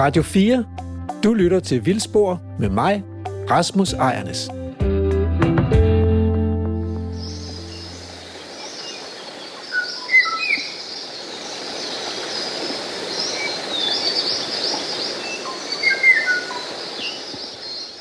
[0.00, 0.64] Radio 4.
[1.24, 3.02] Du lytter til Vildspor med mig,
[3.50, 4.48] Rasmus Ejernes.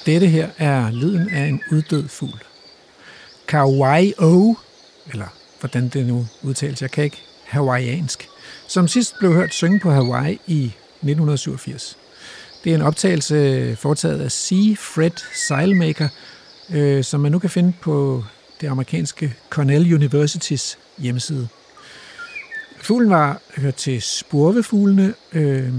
[0.05, 2.43] Dette her er lyden af en uddød fugl.
[3.47, 4.55] Kauai-o,
[5.11, 5.27] eller
[5.59, 8.27] hvordan det nu udtales, jeg kan ikke hawaiiansk,
[8.67, 11.97] som sidst blev hørt synge på Hawaii i 1987.
[12.63, 14.75] Det er en optagelse øh, foretaget af C.
[14.77, 15.11] Fred
[15.47, 16.07] Seilmaker,
[16.69, 18.23] øh, som man nu kan finde på
[18.61, 21.47] det amerikanske Cornell Universitys hjemmeside.
[22.81, 25.73] Fuglen var hørt til spurvefuglene, øh,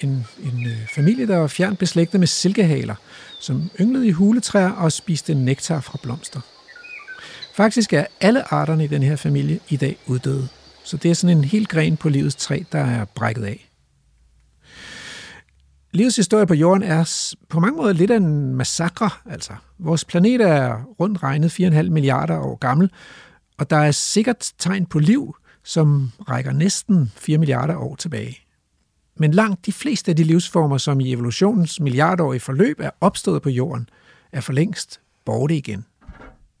[0.00, 2.94] en, en øh, familie, der var fjernt beslægtet med silkehaler,
[3.40, 6.40] som ynglede i huletræer og spiste nektar fra blomster.
[7.54, 10.48] Faktisk er alle arterne i den her familie i dag uddøde.
[10.84, 13.68] Så det er sådan en helt gren på livets træ, der er brækket af.
[15.94, 19.10] Livets historie på jorden er på mange måder lidt af en massakre.
[19.30, 19.52] Altså.
[19.78, 22.90] Vores planet er rundt regnet 4,5 milliarder år gammel,
[23.58, 28.38] og der er sikkert tegn på liv, som rækker næsten 4 milliarder år tilbage.
[29.16, 33.50] Men langt de fleste af de livsformer, som i evolutionens milliardårige forløb er opstået på
[33.50, 33.88] jorden,
[34.32, 35.84] er for længst borte igen.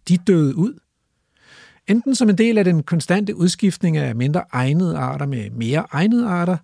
[0.08, 0.78] De døde ud.
[1.86, 6.28] Enten som en del af den konstante udskiftning af mindre egnede arter med mere egnede
[6.28, 6.56] arter,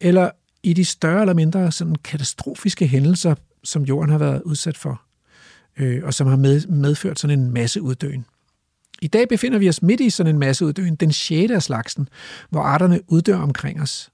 [0.00, 0.30] eller
[0.66, 5.02] i de større eller mindre sådan katastrofiske hændelser, som jorden har været udsat for,
[5.76, 8.24] øh, og som har med, medført sådan en masse uddøen.
[9.02, 12.08] I dag befinder vi os midt i sådan en masse uddøen, den sjette af slagsen,
[12.50, 14.10] hvor arterne uddør omkring os.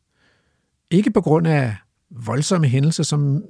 [0.91, 1.77] Ikke på grund af
[2.11, 3.45] voldsomme hændelser som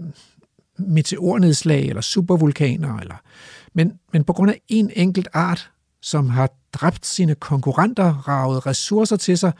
[0.79, 3.17] meteornedslag eller supervulkaner, eller,
[3.75, 5.71] men, men på grund af en enkelt art,
[6.03, 9.53] som har dræbt sine konkurrenter, ravet ressourcer til sig,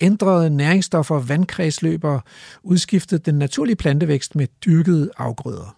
[0.00, 2.20] ændrede næringsstoffer, vandkredsløber,
[2.62, 5.76] udskiftede den naturlige plantevækst med dyrkede afgrøder.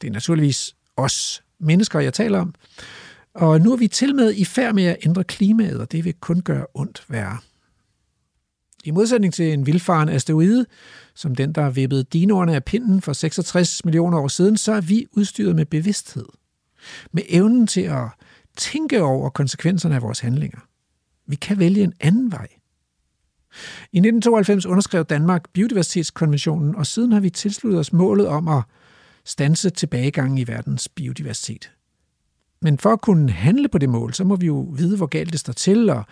[0.00, 2.54] Det er naturligvis os mennesker, jeg taler om.
[3.34, 6.14] Og nu er vi til med i færd med at ændre klimaet, og det vil
[6.14, 7.38] kun gøre ondt værre.
[8.84, 10.66] I modsætning til en vildfaren asteroide,
[11.14, 15.06] som den, der vippede dinoerne af pinden for 66 millioner år siden, så er vi
[15.12, 16.26] udstyret med bevidsthed.
[17.12, 18.08] Med evnen til at
[18.56, 20.60] tænke over konsekvenserne af vores handlinger.
[21.26, 22.48] Vi kan vælge en anden vej.
[23.92, 28.62] I 1992 underskrev Danmark Biodiversitetskonventionen, og siden har vi tilsluttet os målet om at
[29.24, 31.70] stanse tilbagegangen i verdens biodiversitet.
[32.62, 35.32] Men for at kunne handle på det mål, så må vi jo vide, hvor galt
[35.32, 36.04] det står til, og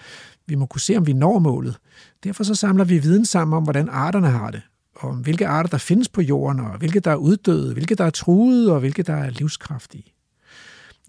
[0.47, 1.77] vi må kunne se, om vi når målet.
[2.25, 4.63] Derfor så samler vi viden sammen om, hvordan arterne har det,
[4.95, 8.05] og om hvilke arter, der findes på jorden, og hvilke, der er uddøde, hvilke, der
[8.05, 10.05] er truede, og hvilke, der er livskraftige.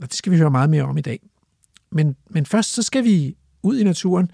[0.02, 1.19] Og det skal vi høre meget mere om i dag.
[1.91, 4.31] Men, men først så skal vi ud i naturen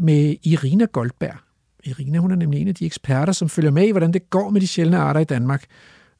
[0.00, 1.36] med Irina Goldberg.
[1.84, 4.50] Irina hun er nemlig en af de eksperter, som følger med i, hvordan det går
[4.50, 5.64] med de sjældne arter i Danmark.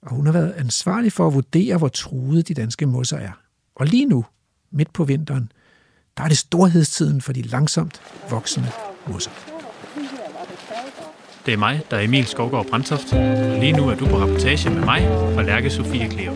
[0.03, 3.33] Og hun har været ansvarlig for at vurdere, hvor truede de danske mosser er.
[3.75, 4.25] Og lige nu,
[4.71, 5.53] midt på vinteren,
[6.17, 8.69] der er det storhedstiden for de langsomt voksende
[9.07, 9.31] mosser.
[11.47, 13.13] Det er mig, der er Emil Skovgaard Brandtoft.
[13.61, 15.03] Lige nu er du på rapportage med mig
[15.35, 16.33] fra Lærke Sofie Kleo.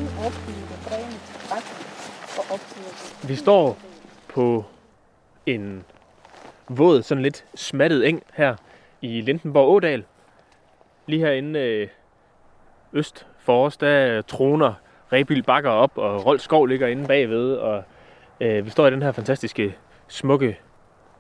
[3.29, 3.79] Vi står
[4.35, 4.65] på
[5.47, 5.83] en
[6.69, 8.57] våd, sådan lidt smattet eng her
[9.03, 10.05] i Lindenborg Ådal.
[11.07, 11.89] Lige herinde øh,
[12.93, 14.75] øst for os, der troner
[15.13, 17.83] Rebil Bakker op, og Rold Skov ligger inde bagved, og
[18.41, 19.77] øh, vi står i den her fantastiske,
[20.09, 20.61] smukke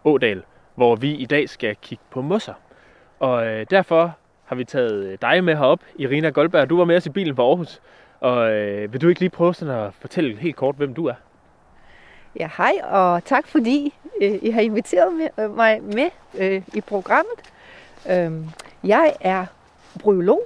[0.04, 0.42] ådal,
[0.74, 2.54] hvor vi i dag skal kigge på mosser.
[3.18, 6.70] Og øh, derfor har vi taget øh, dig med herop, Irina Goldberg.
[6.70, 7.80] Du var med os i bilen fra Aarhus,
[8.20, 11.14] og øh, vil du ikke lige prøve sådan at fortælle helt kort, hvem du er?
[12.38, 16.80] Ja, hej, og tak fordi øh, I har inviteret med, øh, mig med øh, i
[16.80, 17.34] programmet.
[18.10, 18.32] Øh,
[18.84, 19.46] jeg er
[19.98, 20.42] bryolog,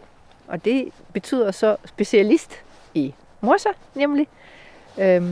[0.48, 2.62] og det betyder så specialist
[2.94, 4.28] i mosser, nemlig.
[4.98, 5.22] Øh,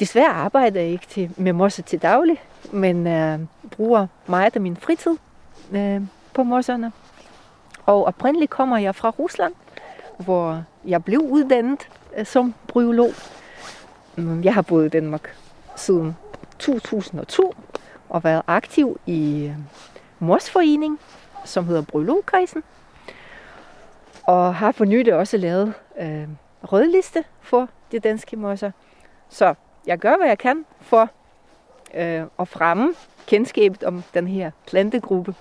[0.00, 3.38] desværre arbejder jeg ikke til, med mosser til daglig, men øh,
[3.70, 5.16] bruger meget af min fritid
[5.72, 6.02] øh,
[6.34, 6.92] på mosserne.
[7.86, 9.54] Og oprindeligt kommer jeg fra Rusland,
[10.18, 13.10] hvor jeg blev uddannet øh, som bryolog.
[14.18, 15.36] Mm, jeg har boet i Danmark
[15.76, 16.16] siden
[16.58, 17.54] 2002
[18.08, 19.56] og været aktiv i øh,
[20.18, 21.00] mors forening,
[21.44, 22.62] som hedder Brylogkredsen.
[24.22, 26.28] Og har for nylig også lavet øh,
[26.62, 28.70] rødliste for de danske mosser.
[29.28, 29.54] Så
[29.86, 31.10] jeg gør, hvad jeg kan for
[31.94, 32.94] øh, at fremme
[33.26, 35.34] kendskabet om den her plantegruppe.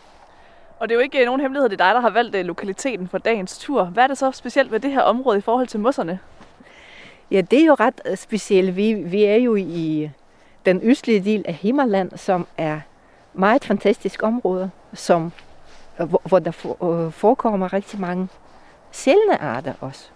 [0.80, 2.46] Og det er jo ikke øh, nogen hemmelighed, det er dig, der har valgt øh,
[2.46, 3.84] lokaliteten for dagens tur.
[3.84, 6.20] Hvad er det så specielt ved det her område i forhold til mosserne?
[7.32, 8.76] Ja, det er jo ret øh, specielt.
[8.76, 10.10] Vi, vi er jo i
[10.66, 12.80] den østlige del af Himmerland, som er
[13.34, 15.32] meget fantastisk område, som,
[16.00, 16.52] øh, hvor, hvor der
[16.84, 18.28] øh, forekommer rigtig mange
[18.92, 20.10] sjældne arter også.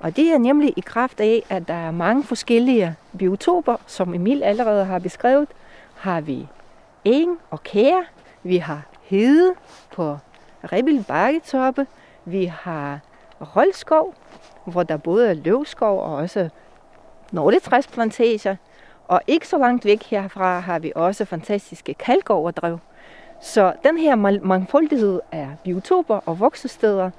[0.00, 4.42] Og det er nemlig i kraft af, at der er mange forskellige biotoper, som Emil
[4.42, 5.48] allerede har beskrevet.
[5.94, 6.46] Har vi
[7.04, 8.00] eng og kær,
[8.42, 9.54] vi har hede
[9.92, 10.18] på
[10.72, 11.86] Rebel Bakketoppe,
[12.24, 13.00] vi har
[13.40, 14.14] roldskov,
[14.64, 16.48] hvor der både er løvskov og også
[17.32, 18.56] nåletræsplantager.
[19.08, 22.78] Og ikke så langt væk herfra har vi også fantastiske kalkoverdrev.
[23.40, 27.10] Så den her mangfoldighed af biotoper og voksesteder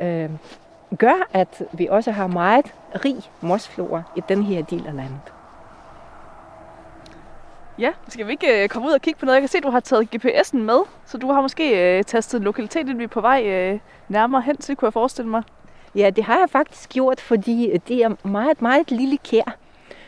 [0.00, 0.30] øh,
[0.98, 2.74] gør, at vi også har meget
[3.04, 5.39] rig mosflora i den her del af landet.
[7.80, 9.34] Ja, skal vi ikke øh, komme ud og kigge på noget?
[9.34, 12.42] Jeg kan se, at du har taget GPS'en med, så du har måske øh, tastet
[12.42, 13.78] lokaliteten, vi er på vej øh,
[14.08, 15.42] nærmere hen til, kunne jeg forestille mig.
[15.94, 19.56] Ja, det har jeg faktisk gjort, fordi det er meget, meget lille kær,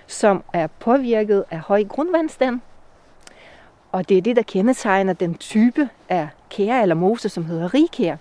[0.07, 2.61] som er påvirket af høj grundvandstand.
[3.93, 8.17] Og det er det, der kendetegner den type af kær eller mose, som hedder rigkær.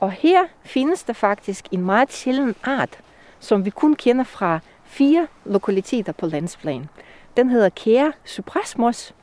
[0.00, 2.98] Og her findes der faktisk en meget sjælden art,
[3.40, 6.88] som vi kun kender fra fire lokaliteter på landsplan.
[7.38, 9.14] Den hedder Kære suprasmos,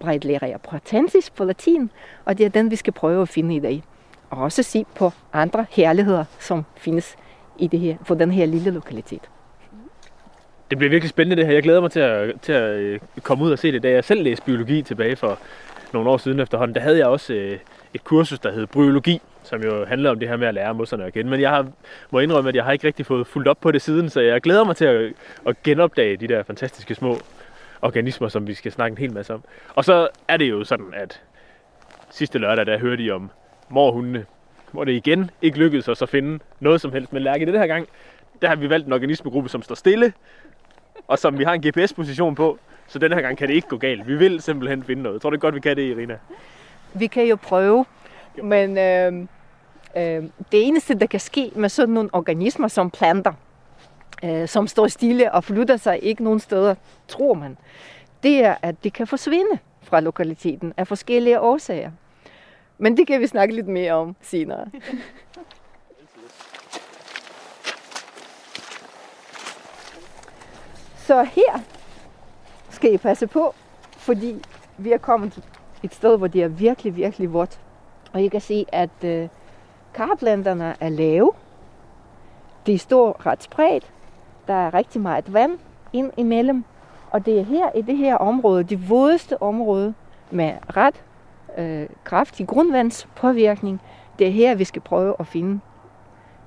[0.00, 1.90] Breitleria pratensis på latin,
[2.24, 3.82] og det er den, vi skal prøve at finde i dag.
[4.30, 7.16] Og også se på andre herligheder, som findes
[7.58, 9.20] i det her, på den her lille lokalitet.
[10.70, 11.52] Det bliver virkelig spændende det her.
[11.54, 13.82] Jeg glæder mig til at, til at øh, komme ud og se det.
[13.82, 15.38] Da jeg selv læste biologi tilbage for
[15.92, 17.58] nogle år siden efterhånden, der havde jeg også øh,
[17.94, 21.04] et kursus, der hed Bryologi, som jo handler om det her med at lære mosserne
[21.04, 21.30] at kende.
[21.30, 21.66] Men jeg har,
[22.10, 24.40] må indrømme, at jeg har ikke rigtig fået fuldt op på det siden, så jeg
[24.40, 25.12] glæder mig til at,
[25.46, 27.18] at genopdage de der fantastiske små
[27.84, 29.44] organismer, som vi skal snakke en hel masse om.
[29.74, 31.22] Og så er det jo sådan, at
[32.10, 33.30] sidste lørdag, der hørte I om
[33.68, 34.26] morhundene,
[34.72, 37.46] hvor det igen ikke lykkedes os at finde noget som helst med lærke.
[37.46, 37.88] Det her gang,
[38.42, 40.12] der har vi valgt en organismegruppe, som står stille,
[41.08, 43.76] og som vi har en GPS-position på, så den her gang kan det ikke gå
[43.76, 44.08] galt.
[44.08, 45.14] Vi vil simpelthen finde noget.
[45.14, 46.18] Jeg tror det godt, vi kan det, Irina?
[46.94, 47.84] Vi kan jo prøve,
[48.42, 49.12] men øh,
[49.96, 53.32] øh, det eneste, der kan ske med sådan nogle organismer som planter,
[54.24, 56.74] øh, som står stille og flytter sig ikke nogen steder,
[57.08, 57.56] tror man,
[58.22, 61.90] det er, at det kan forsvinde fra lokaliteten af forskellige årsager.
[62.78, 64.66] Men det kan vi snakke lidt mere om senere.
[70.96, 71.60] Så her
[72.70, 73.54] skal I passe på,
[73.90, 74.44] fordi
[74.78, 75.42] vi er kommet
[75.82, 77.60] et sted, hvor det er virkelig, virkelig vådt.
[78.12, 79.28] Og I kan se, at øh,
[79.94, 81.32] karplanterne er lave.
[82.66, 83.92] De står ret spredt.
[84.46, 85.58] Der er rigtig meget vand
[85.92, 86.64] ind imellem.
[87.10, 89.94] Og det er her i det her område, det vådeste område
[90.30, 91.02] med ret
[91.58, 93.80] øh, kraftig grundvandspåvirkning.
[94.18, 95.60] Det er her, vi skal prøve at finde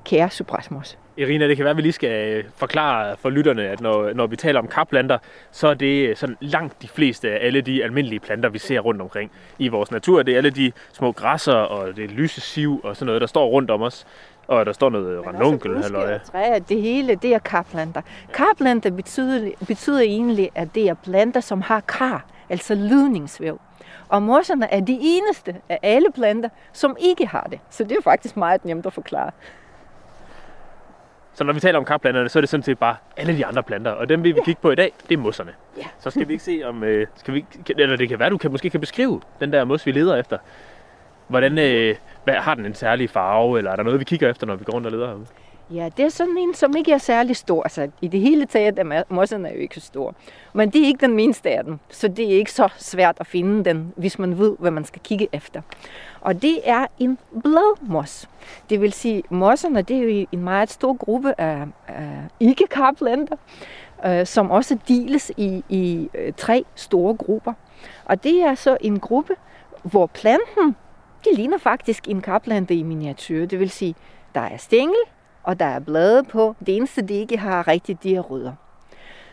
[0.05, 0.97] kære suprasmos.
[1.17, 4.27] Irina, det kan være, at vi lige skal øh, forklare for lytterne, at når, når
[4.27, 5.17] vi taler om karplanter,
[5.51, 8.79] så er det øh, sådan langt de fleste af alle de almindelige planter, vi ser
[8.79, 10.23] rundt omkring i vores natur.
[10.23, 13.47] Det er alle de små græsser og det lyse siv og sådan noget, der står
[13.47, 14.05] rundt om os.
[14.47, 15.71] Og der står noget ranunkel.
[15.71, 18.01] Eller træer, det hele, det er karplanter.
[18.33, 23.59] Karplanter betyder, betyder egentlig, at det er planter, som har kar, altså lydningsvæv.
[24.09, 27.59] Og mosserne er de eneste af alle planter, som ikke har det.
[27.69, 29.31] Så det er faktisk meget nemt at forklare.
[31.33, 33.63] Så når vi taler om karplanterne, så er det sådan set bare alle de andre
[33.63, 33.91] planter.
[33.91, 34.43] Og dem vi vil ja.
[34.43, 35.51] kigge på i dag, det er mosserne.
[35.77, 35.83] Ja.
[35.99, 36.83] Så skal vi ikke se om...
[36.83, 37.45] Øh, skal vi,
[37.77, 40.37] eller det kan være, du kan, måske kan beskrive den der mos, vi leder efter.
[41.27, 44.47] Hvordan, øh, hvad, har den en særlig farve, eller er der noget, vi kigger efter,
[44.47, 45.25] når vi går rundt og leder ham?
[45.71, 47.63] Ja, det er sådan en, som ikke er særlig stor.
[47.63, 50.13] Altså, I det hele taget er mosserne jo ikke så store.
[50.53, 53.27] Men det er ikke den mindste af dem, så det er ikke så svært at
[53.27, 55.61] finde den, hvis man ved, hvad man skal kigge efter.
[56.21, 58.29] Og det er en bladmos.
[58.69, 63.35] Det vil sige, mosserne det er jo en meget stor gruppe af, af ikke-karplanter,
[64.05, 67.53] øh, som også deles i, i øh, tre store grupper.
[68.05, 69.33] Og det er så en gruppe,
[69.83, 70.75] hvor planten,
[71.23, 73.45] det ligner faktisk en kaplante i miniatyr.
[73.45, 73.95] Det vil sige,
[74.35, 74.99] der er stængel,
[75.43, 76.55] og der er blade på.
[76.65, 78.53] Det eneste, de ikke har rigtigt, de er rødder.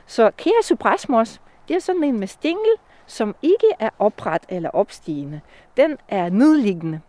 [0.06, 2.70] Så kære suprasmos, det er sådan en med stængel,
[3.06, 5.40] som ikke er opret eller opstigende.
[5.76, 7.00] Den er nedliggende.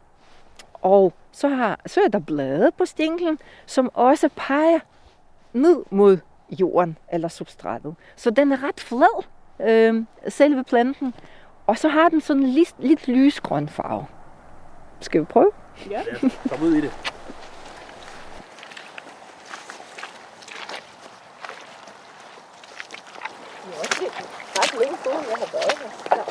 [0.74, 4.80] Og så, har, så er der blade på stænglen, som også peger
[5.54, 6.18] ned mod
[6.50, 7.96] jorden eller substratet.
[8.16, 9.24] Så den er ret flad,
[9.62, 11.14] øh, selve planten.
[11.68, 14.06] Og så har den sådan lidt, lidt lysgrøn farve.
[15.06, 15.52] Skal vi prøve?
[15.90, 16.02] Ja,
[16.50, 16.92] kom ud i det.
[25.06, 25.90] siden jeg har været her.
[26.12, 26.22] Ja.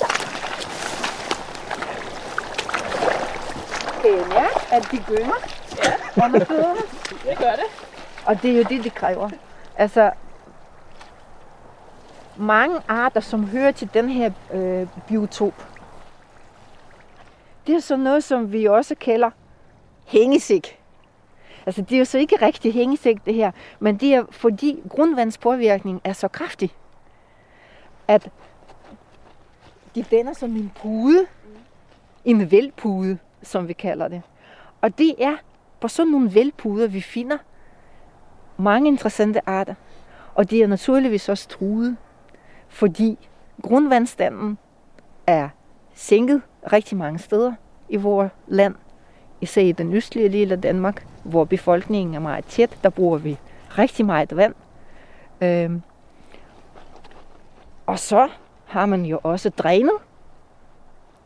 [0.00, 0.08] Ja.
[4.02, 5.34] Kan I mærke, at de gynger
[5.84, 6.24] ja.
[6.24, 6.80] under fødderne?
[7.24, 7.68] Det gør det.
[8.26, 9.30] Og det er jo det, de kræver.
[9.76, 10.10] Altså,
[12.36, 15.54] mange arter, som hører til den her øh, biotop,
[17.66, 19.30] det er sådan noget, som vi også kalder
[20.06, 20.80] hængesik.
[21.66, 26.00] Altså, det er jo så ikke rigtig hængesik, det her, men det er fordi grundvandspåvirkning
[26.04, 26.70] er så kraftig,
[28.08, 28.30] at
[29.94, 31.26] de danner som en pude,
[32.24, 34.22] en velpude, som vi kalder det.
[34.80, 35.36] Og det er
[35.80, 37.38] på sådan nogle velpuder, vi finder
[38.56, 39.74] mange interessante arter.
[40.34, 41.96] Og de er naturligvis også truede,
[42.68, 43.28] fordi
[43.62, 44.58] grundvandstanden
[45.26, 45.48] er
[45.96, 47.52] sænket rigtig mange steder
[47.88, 48.74] i vores land.
[49.40, 53.38] Især i den østlige del af Danmark, hvor befolkningen er meget tæt, der bruger vi
[53.78, 54.54] rigtig meget vand.
[55.40, 55.82] Øhm.
[57.86, 58.28] Og så
[58.64, 59.92] har man jo også drænet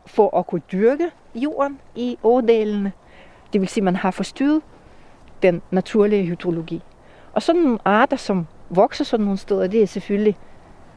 [0.07, 2.93] for at kunne dyrke jorden i ådalene.
[3.53, 4.63] Det vil sige, at man har forstyrret
[5.43, 6.83] den naturlige hydrologi.
[7.33, 10.37] Og sådan nogle arter, som vokser sådan nogle steder, det er selvfølgelig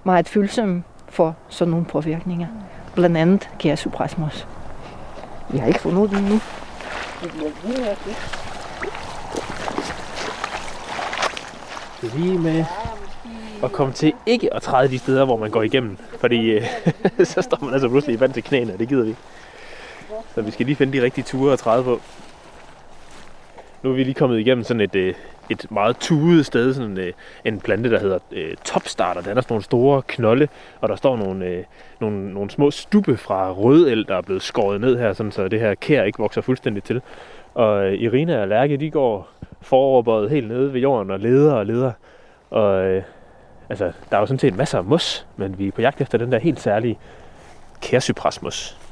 [0.03, 2.47] meget følsomme for sådan nogle påvirkninger.
[2.95, 4.47] Blandt andet kærsuprasmos.
[5.49, 6.39] Vi har ikke fundet den nu.
[12.15, 12.65] Lige med
[13.63, 15.97] at komme til ikke at træde de steder, hvor man går igennem.
[16.19, 16.65] Fordi øh,
[17.23, 19.15] så står man altså pludselig i vand til knæene, og det gider vi.
[20.35, 21.99] Så vi skal lige finde de rigtige ture at træde på.
[23.83, 25.13] Nu er vi lige kommet igennem sådan et, øh,
[25.49, 27.13] et meget tuet sted, sådan en,
[27.45, 29.21] en plante, der hedder øh, topstarter.
[29.21, 30.47] Der er sådan nogle store knolde,
[30.81, 31.63] og der står nogle, øh,
[31.99, 35.59] nogle, nogle små stubbe fra rødel, der er blevet skåret ned her, sådan, så det
[35.59, 37.01] her kær ikke vokser fuldstændig til.
[37.53, 39.29] Og øh, Irina og Lærke, de går
[39.61, 41.91] foroverbøjet helt nede ved jorden og leder og leder.
[42.49, 43.03] Og øh,
[43.69, 46.17] altså, der er jo sådan set masser af mos, men vi er på jagt efter
[46.17, 46.99] den der helt særlige
[47.81, 48.82] kærsyprasmos.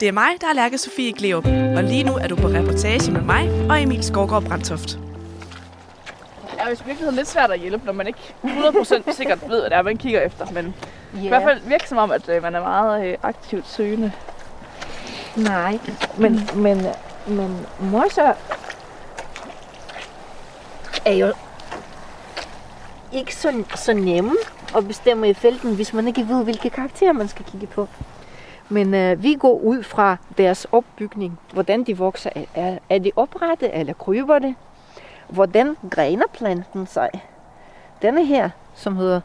[0.00, 3.12] Det er mig, der er Lærke Sofie Gleup, og lige nu er du på reportage
[3.12, 4.88] med mig og Emil Skovgaard Brandtoft.
[4.88, 9.60] Det er jo i virkeligheden lidt svært at hjælpe, når man ikke 100% sikkert ved,
[9.60, 10.46] hvad det er, man kigger efter.
[10.52, 10.74] Men
[11.14, 11.24] yeah.
[11.24, 14.12] i hvert fald virker som om, at øh, man er meget øh, aktivt søgende.
[15.36, 15.78] Nej,
[16.18, 16.86] men, men,
[17.26, 18.32] men mosser
[21.04, 21.32] er jo
[23.12, 24.36] ikke så, så nemme
[24.76, 27.88] at bestemme i felten, hvis man ikke ved, hvilke karakterer man skal kigge på.
[28.68, 32.30] Men øh, vi går ud fra deres opbygning, hvordan de vokser.
[32.54, 34.54] Er, er de oprette eller kryber det?
[35.28, 37.10] Hvordan græner planten sig?
[38.02, 39.20] Denne her, som hedder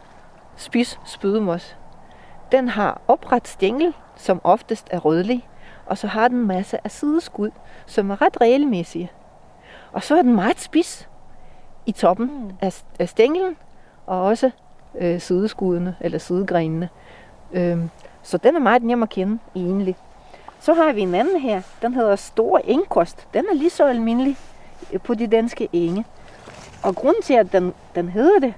[0.55, 1.77] spids spydemos,
[2.51, 5.47] den har opret stængel, som oftest er rødlig,
[5.85, 7.51] og så har den en masse af sideskud,
[7.85, 9.11] som er ret regelmæssige.
[9.91, 11.09] Og så er den meget spids
[11.85, 12.51] i toppen mm.
[12.61, 13.55] af, af stænglen,
[14.05, 14.51] og også
[14.95, 16.89] øh, sideskuddene, eller sidegrenene.
[17.53, 17.89] Øhm,
[18.23, 19.95] så den er meget nem at kende egentlig.
[20.59, 23.27] Så har vi en anden her, den hedder Stor Engkost.
[23.33, 24.37] Den er lige så almindelig
[24.93, 26.05] øh, på de danske enge.
[26.83, 28.53] Og grunden til, at den, den hedder det,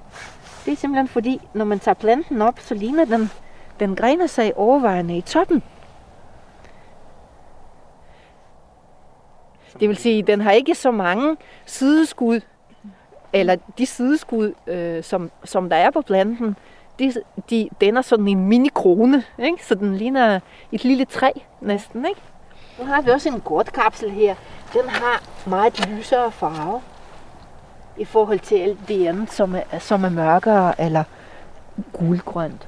[0.65, 3.29] det er simpelthen fordi, når man tager planten op, så ligner den,
[3.79, 5.63] den grener sig overvejende i toppen.
[9.79, 12.41] Det vil sige, at den har ikke så mange sideskud,
[13.33, 16.55] eller de sideskud, øh, som, som der er på planten,
[16.99, 17.13] de,
[17.49, 19.65] de danner sådan en mini-krone, ikke?
[19.65, 20.39] så den ligner
[20.71, 22.05] et lille træ næsten.
[22.05, 22.21] Ikke?
[22.79, 24.35] Nu har vi også en kortkapsel her.
[24.73, 26.81] Den har meget lysere farve
[27.97, 31.03] i forhold til alt det andet, som er, som er mørkere eller
[31.93, 32.67] gulgrønt.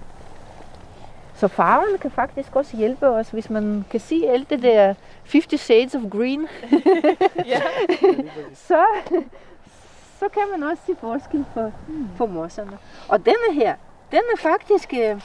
[1.36, 4.94] Så farven kan faktisk også hjælpe os, hvis man kan se alt det der
[5.32, 6.48] 50 Shades of Green.
[7.46, 7.62] ja.
[8.68, 8.86] så,
[10.20, 11.72] så kan man også se forskel på,
[12.18, 12.78] på mosserne.
[13.08, 13.76] Og denne her,
[14.12, 15.22] den er faktisk øh,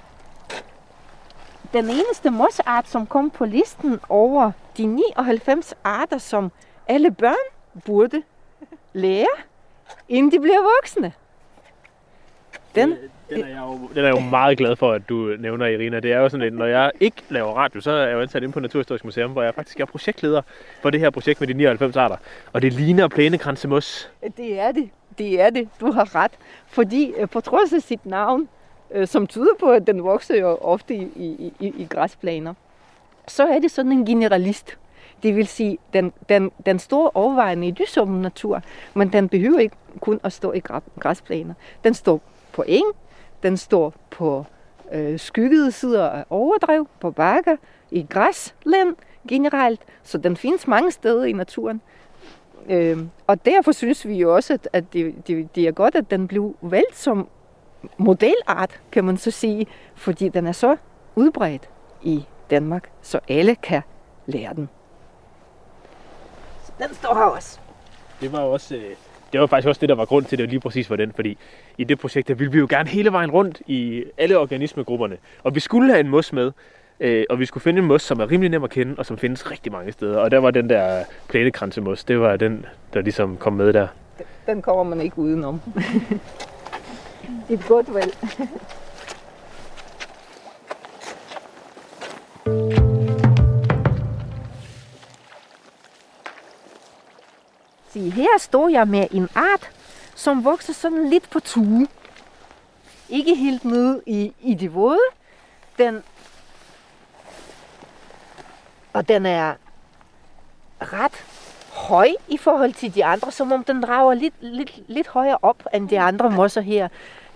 [1.73, 6.53] den eneste mosart, som kom på listen over de 99 arter, som
[6.89, 7.53] alle børn
[7.85, 8.23] burde
[8.93, 9.27] lære,
[10.09, 11.13] inden de bliver voksne.
[12.75, 12.95] Den,
[13.31, 16.01] den, er jeg jo, den er jeg jo meget glad for, at du nævner, Irina.
[16.01, 18.43] Det er jo sådan, at når jeg ikke laver radio, så er jeg jo ansat
[18.43, 20.43] inde på Naturhistorisk Museum, hvor jeg faktisk er projektleder
[20.83, 22.17] for det her projekt med de 99 arter.
[22.53, 24.11] Og det ligner plænekransemos.
[24.37, 24.91] Det er det.
[25.19, 25.69] Det er det.
[25.81, 26.33] Du har ret.
[26.67, 28.49] Fordi øh, på trods af sit navn,
[28.95, 32.55] øh, som tyder på, at den vokser jo ofte i, i, i, i græsplaner,
[33.29, 34.79] så er det sådan en generalist.
[35.23, 38.63] Det vil sige, den, den, den står overvejende i lysommen natur,
[38.95, 40.61] men den behøver ikke kun at stå i
[41.01, 41.55] græsplaner.
[41.85, 42.21] Den står
[42.53, 42.87] på eng,
[43.43, 44.45] den står på
[44.93, 47.57] øh, skyggede sider af overdrev, på bakker,
[47.91, 48.97] i græsland
[49.29, 51.81] generelt, så den findes mange steder i naturen.
[52.69, 56.11] Øh, og derfor synes vi jo også, at, at det, det, det er godt, at
[56.11, 57.29] den blev valgt som
[57.97, 60.77] modelart, kan man så sige, fordi den er så
[61.15, 61.69] udbredt
[62.03, 63.83] i Danmark, så alle kan
[64.27, 64.69] lære den.
[66.65, 67.59] Så den står her også.
[68.21, 68.91] Det var også, øh,
[69.33, 71.39] det var faktisk også det, der var grund til, det lige præcis var den, fordi
[71.79, 75.55] i det projekt, der ville vi jo gerne hele vejen rundt i alle organismegrupperne, og
[75.55, 76.53] vi skulle have en mos med,
[77.03, 79.19] Øh, og vi skulle finde en mos, som er rimelig nem at kende, og som
[79.19, 80.19] findes rigtig mange steder.
[80.19, 83.87] Og der var den der plænekransemos, det var den, der ligesom kom med der.
[84.47, 85.61] Den kommer man ikke udenom.
[87.49, 88.17] It got godt valg.
[97.89, 99.71] Se, her står jeg med en art,
[100.15, 101.89] som vokser sådan lidt på tue.
[103.09, 104.99] Ikke helt nede i, i det våde.
[105.79, 106.03] Den,
[108.93, 109.55] og den er
[110.81, 111.25] ret
[111.83, 115.63] høj i forhold til de andre, som om den drager lidt, lidt, lidt højere op
[115.75, 116.89] end de andre mosser her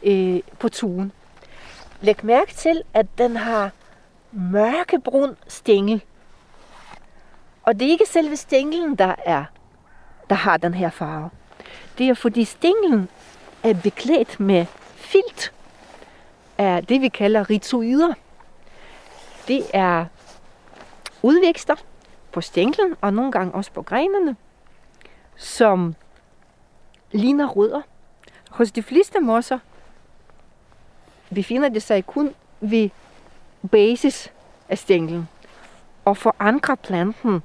[0.02, 1.12] øh, på tuen.
[2.00, 3.70] Læg mærke til, at den har
[4.32, 6.02] mørkebrun stængel.
[7.62, 9.44] Og det er ikke selve stænglen, der er
[10.30, 11.30] der har den her farve.
[11.98, 13.08] Det er fordi stænglen
[13.62, 15.52] er beklædt med filt
[16.58, 18.14] af det, vi kalder ritoider.
[19.48, 20.04] Det er
[21.22, 21.74] udvækster
[22.36, 24.36] på stænglen og nogle gange også på grenene,
[25.36, 25.94] som
[27.12, 27.82] ligner rødder.
[28.50, 29.58] Hos de fleste mosser
[31.34, 32.90] befinder det sig kun ved
[33.70, 34.32] basis
[34.68, 35.28] af stænglen
[36.04, 37.42] og forankrer planten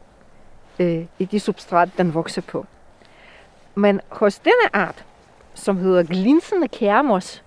[0.79, 2.65] øh, i det substrat, den vokser på.
[3.75, 5.05] Men hos denne art,
[5.53, 7.43] som hedder glinsende kærmos,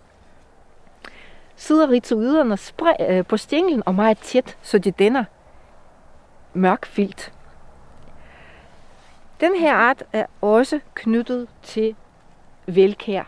[1.57, 2.59] sidder ritoiderne
[3.01, 5.25] øh, på stænglen og meget tæt, så de danner
[6.55, 7.33] mørk filt.
[9.41, 11.95] Den her art er også knyttet til
[12.67, 13.23] velkær.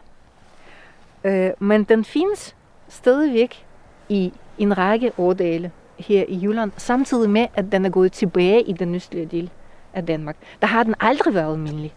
[1.24, 2.56] Øh, men den findes
[2.88, 3.66] stadigvæk
[4.08, 8.72] i en række årdale her i Jylland, samtidig med, at den er gået tilbage i
[8.72, 9.50] den østlige del
[9.94, 10.36] af Danmark.
[10.60, 11.94] Der har den aldrig været almindelig.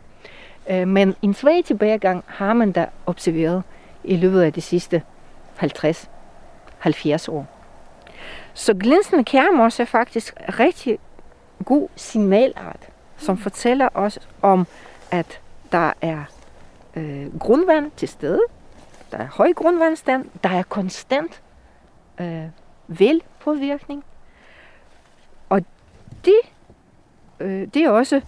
[0.70, 3.64] Øh, men en svag tilbagegang har man da observeret
[4.04, 5.04] i løbet af de sidste
[5.62, 7.48] 50-70 år.
[8.54, 11.00] Så glinsende kærmos er faktisk rigtig
[11.66, 14.68] god signalart, som fortæller os om,
[15.12, 15.42] at
[15.72, 16.24] der er
[16.96, 18.42] øh, grundvand til stede,
[19.12, 21.42] der er høj grundvandstand, der er konstant
[22.20, 22.46] øh,
[22.88, 24.04] velpåvirkning,
[25.50, 25.62] og
[26.26, 26.40] det,
[27.40, 28.22] øh, det er også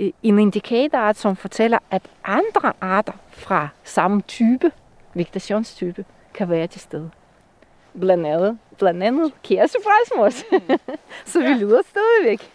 [0.00, 4.72] øh, en indikatorart, som fortæller, at andre arter fra samme type,
[5.14, 7.10] vegetationstype, kan være til stede.
[8.00, 10.44] Blandt andet, blandt andet kæresebræsmos.
[11.32, 12.52] Så vi lyder stadigvæk.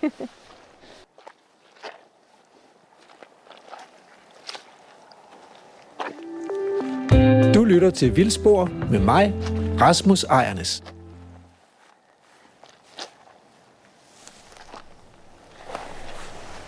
[7.54, 9.34] Du lytter til Vildspor med mig,
[9.82, 10.84] Rasmus Ejernes.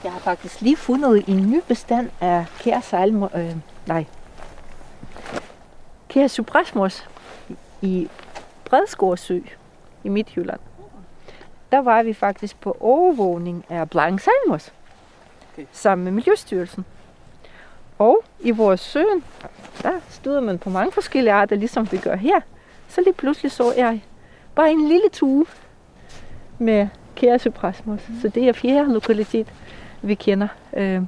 [0.04, 3.56] Jeg har faktisk lige fundet en ny bestand af kære sejlmo, øh,
[3.88, 4.06] nej,
[6.10, 7.08] kære subrasmos
[7.82, 8.10] i
[8.70, 9.40] Bredskårsø
[10.04, 10.60] i Midtjylland.
[11.72, 14.74] Der var vi faktisk på overvågning af blank sejlmos
[15.72, 16.86] sammen med Miljøstyrelsen.
[17.98, 19.04] Og i vores sø,
[19.84, 22.40] der stod man på mange forskellige arter, ligesom vi gør her.
[22.88, 24.04] Så lige pludselig så jeg
[24.56, 25.46] bare en lille tue
[26.58, 28.02] med kærasuprasmus.
[28.22, 29.54] Så det er fjerde lokalitet
[30.02, 31.02] vi kender øh,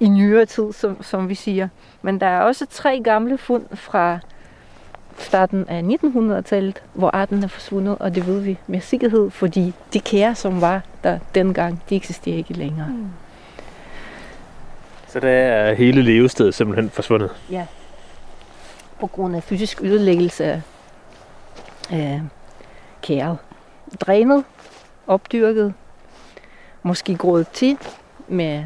[0.00, 1.68] i nyere tid, som, som vi siger.
[2.02, 4.18] Men der er også tre gamle fund fra
[5.18, 10.00] starten af 1900-tallet, hvor arten er forsvundet, og det ved vi med sikkerhed, fordi de
[10.00, 12.88] kære, som var der dengang, de eksisterer ikke længere.
[12.88, 13.06] Mm.
[15.08, 17.30] Så der er hele levestedet simpelthen forsvundet?
[17.50, 17.66] Ja.
[19.00, 20.60] På grund af fysisk ødelæggelse af
[21.92, 22.20] øh,
[23.02, 23.38] kæret.
[24.00, 24.44] Drænet,
[25.06, 25.74] opdyrket,
[26.82, 27.78] måske gået til
[28.28, 28.64] med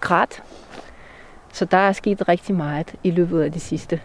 [0.00, 0.42] krat.
[1.52, 4.00] Så der er sket rigtig meget i løbet af de sidste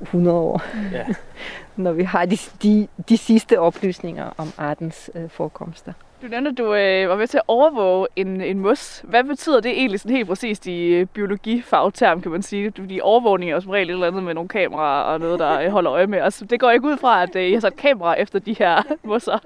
[0.00, 1.04] 100 år, ja.
[1.76, 5.92] når vi har de, de, de sidste oplysninger om artens øh, forekomster.
[6.22, 9.00] Du nævnte, at du øh, var med til at overvåge en, en mus.
[9.04, 12.72] Hvad betyder det egentlig sådan helt præcist i øh, biologifagterm, kan man sige?
[12.76, 15.60] Fordi overvågning er jo som regel et eller andet med nogle kameraer og noget, der
[15.60, 16.42] øh, holder øje med os.
[16.50, 19.38] Det går ikke ud fra, at øh, I har sat kamera efter de her musser.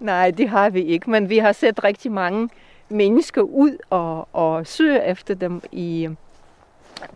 [0.00, 2.48] Nej, det har vi ikke, men vi har set rigtig mange
[2.88, 6.08] mennesker ud og, og søger efter dem i,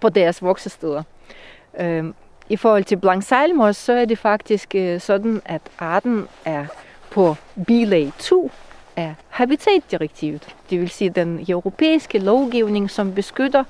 [0.00, 1.02] på deres voksesteder.
[1.80, 2.14] Øhm,
[2.50, 6.66] i forhold til blank sejlmos, så er det faktisk øh, sådan, at arten er
[7.10, 7.36] på
[7.66, 8.50] bilag 2
[8.96, 10.56] af Habitatdirektivet.
[10.70, 13.64] Det vil sige den europæiske lovgivning, som beskytter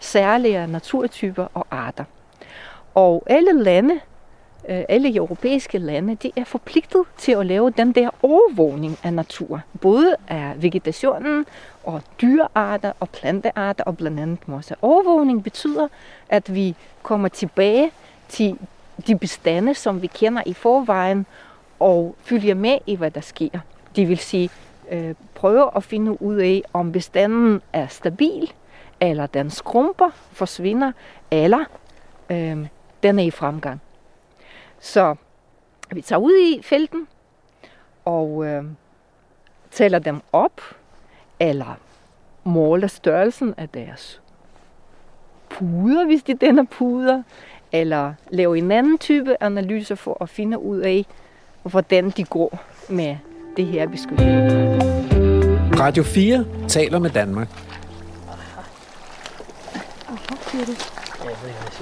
[0.00, 2.04] særlige naturtyper og arter.
[2.94, 4.00] Og alle lande
[4.68, 9.60] øh, alle europæiske lande, de er forpligtet til at lave den der overvågning af natur.
[9.80, 11.46] Både af vegetationen
[11.84, 14.74] og dyrearter og plantearter og blandt andet mosse.
[14.82, 15.88] Overvågning betyder,
[16.28, 17.90] at vi kommer tilbage
[18.32, 18.58] til
[19.06, 21.26] de bestande, som vi kender i forvejen,
[21.80, 23.58] og følger med i, hvad der sker.
[23.96, 24.50] Det vil sige,
[24.90, 28.52] øh, prøve at finde ud af, om bestanden er stabil,
[29.00, 30.92] eller den skrumper, forsvinder,
[31.30, 31.64] eller
[32.30, 32.66] øh,
[33.02, 33.80] den er i fremgang.
[34.80, 35.14] Så
[35.90, 37.08] vi tager ud i felten
[38.04, 38.64] og øh,
[39.70, 40.60] tæller dem op,
[41.40, 41.78] eller
[42.44, 44.22] måler størrelsen af deres
[45.48, 47.22] puder, hvis de den er puder,
[47.72, 51.06] eller lave en anden type analyser for at finde ud af,
[51.62, 52.58] hvordan de går
[52.88, 53.16] med
[53.56, 54.78] det her beskyttelse.
[55.80, 57.48] Radio 4 taler med Danmark.
[60.54, 60.58] Ja,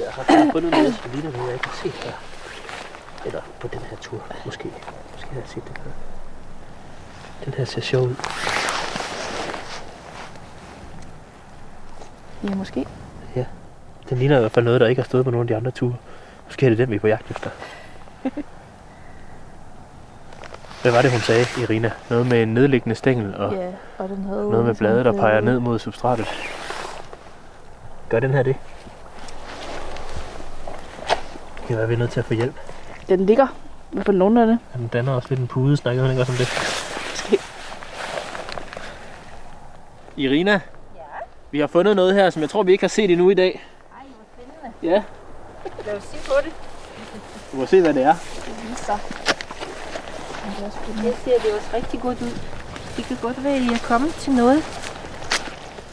[0.05, 2.13] jeg har fundet noget, som ligner noget, jeg ikke har set før.
[3.27, 4.71] Eller på den her tur, måske.
[5.13, 5.91] Måske har jeg set det før.
[7.45, 8.15] Den her ser sjov ud.
[12.45, 12.87] Ja, måske.
[14.11, 15.71] Den ligner i hvert fald noget, der ikke har stået på nogen af de andre
[15.71, 15.95] ture.
[16.47, 17.51] Måske er det den, vi er på jagt efter.
[20.83, 21.91] Hvad var det, hun sagde, Irina?
[22.11, 23.69] Noget med en nedliggende stængel og Ja,
[23.99, 26.27] og den havde noget med blade, der peger ned mod substratet.
[28.09, 28.57] Gør den her det?
[31.57, 32.55] Det kan være, vi er nødt til at få hjælp.
[33.09, 33.47] Den ligger
[34.07, 34.59] på nogle af det.
[34.75, 35.77] Den danner også lidt en pude.
[35.77, 36.49] Snakker hun ikke også om det?
[40.17, 40.53] Irina?
[40.53, 40.59] Ja?
[41.51, 43.61] Vi har fundet noget her, som jeg tror, vi ikke har set endnu i dag.
[44.61, 44.97] Spændende.
[44.97, 45.03] Ja,
[45.87, 46.53] Lad os se på det.
[47.53, 48.15] du må se, hvad det er.
[51.03, 52.39] Det ser det også rigtig godt ud.
[52.97, 54.63] Det kan godt være, at I er kommet til noget.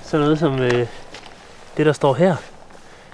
[0.04, 0.88] Sådan noget som øh,
[1.78, 2.36] det, der står her.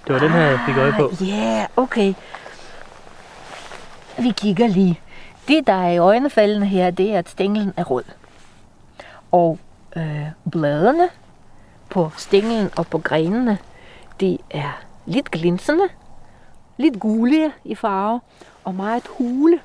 [0.07, 1.11] Det var den her, jeg fik øje på.
[1.21, 2.13] Ja, yeah, okay.
[4.19, 4.99] Vi kigger lige.
[5.47, 8.03] Det, der er i øjnefaldene her, det er, at stænglen er rød.
[9.31, 9.59] Og
[9.95, 11.09] øh, bladene
[11.89, 13.57] på stænglen og på grenene,
[14.19, 15.89] de er lidt glinsende,
[16.77, 18.21] lidt gulige i farve
[18.63, 19.59] og meget hule.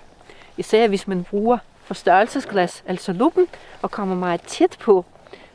[0.56, 3.46] Især hvis man bruger forstørrelsesglas, altså luppen,
[3.82, 5.04] og kommer meget tæt på,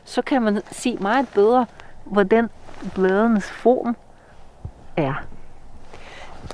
[0.04, 1.66] så kan man se meget bedre,
[2.04, 2.50] hvordan
[2.94, 3.96] bladenes form
[4.96, 5.14] er.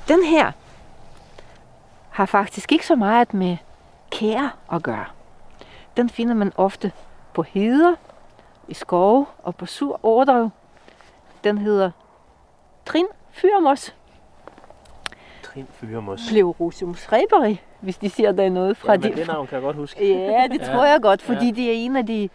[0.07, 0.51] Den her
[2.09, 3.57] har faktisk ikke så meget med
[4.11, 5.05] kær at gøre.
[5.97, 6.91] Den finder man ofte
[7.33, 7.95] på heder,
[8.67, 10.49] i skove og på sur overdrev.
[11.43, 11.91] Den hedder
[12.85, 13.95] Trin Fyrmos
[15.43, 16.21] Trin Fyremos.
[16.29, 19.15] Pleurosus reberi, hvis de siger, der er noget fra Ja, men de...
[19.17, 20.25] det navn kan jeg godt huske.
[20.31, 21.51] Ja, det tror jeg godt, fordi Ja.
[21.51, 22.29] det er en af de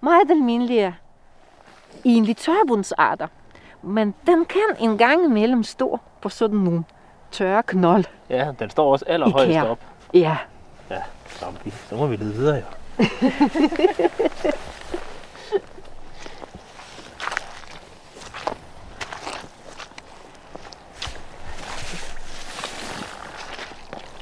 [0.00, 0.94] meget almindelige
[2.04, 3.26] egentlig tørbundsarter.
[3.82, 6.84] Men den kan en gang imellem stå på sådan nogle
[7.30, 8.04] tørre knold.
[8.30, 9.78] Ja, den står også allerhøjst op.
[10.14, 10.36] Ja,
[11.26, 12.62] Så, vi- så må vi lede videre, jo.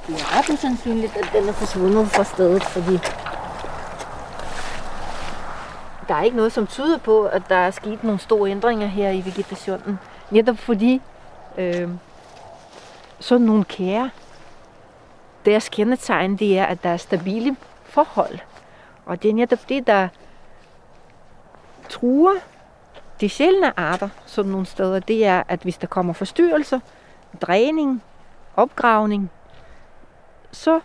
[0.07, 2.99] det er ret usandsynligt, at den er forsvundet fra stedet, fordi
[6.09, 9.11] der er ikke noget, som tyder på, at der er sket nogle store ændringer her
[9.11, 9.99] i vegetationen.
[10.31, 11.03] Netop fordi
[11.59, 11.89] øh,
[13.21, 14.11] sådan nogle kære,
[15.45, 18.39] deres kendetegn, det er, at der er stabile forhold.
[19.07, 20.09] Og det er netop det, der
[21.89, 22.35] truer
[23.21, 25.01] de sjældne arter sådan nogle steder.
[25.01, 26.81] Det er, at hvis der kommer forstyrrelser,
[27.43, 28.03] dræning,
[28.57, 29.31] opgravning,
[30.57, 30.81] så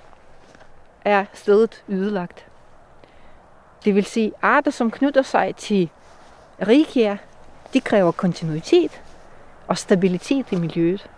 [1.06, 2.46] er stedet ødelagt.
[3.86, 5.90] Det vil sige, arter, som knytter sig til
[6.68, 7.16] rigkær,
[7.74, 9.02] de kræver kontinuitet
[9.68, 11.10] og stabilitet i miljøet.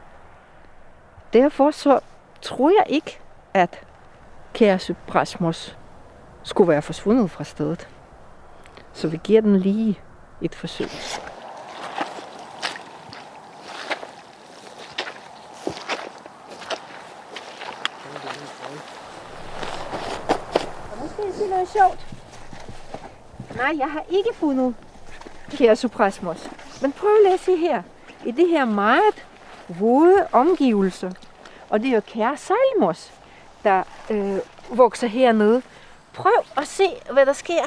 [1.33, 1.99] Derfor så
[2.41, 3.19] tror jeg ikke,
[3.53, 3.79] at
[4.53, 5.77] Kærsyprasmus
[6.43, 7.87] skulle være forsvundet fra stedet.
[8.93, 9.99] Så vi giver den lige
[10.41, 10.87] et forsøg.
[21.01, 22.05] Nu skal jeg se noget sjovt.
[23.55, 24.75] Nej, jeg har ikke fundet
[25.51, 26.49] Kærsyprasmus.
[26.81, 27.81] Men prøv lige at se her.
[28.25, 29.25] I det her meget
[29.67, 31.11] våde omgivelser.
[31.69, 33.11] Og det er jo kærsejlmos,
[33.63, 34.37] der øh,
[34.69, 35.61] vokser hernede.
[36.13, 37.63] Prøv at se, hvad der sker.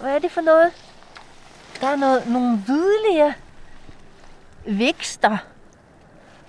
[0.00, 0.72] Hvad er det for noget?
[1.80, 3.34] Der er noget, nogle hvidlige
[4.66, 5.36] vækster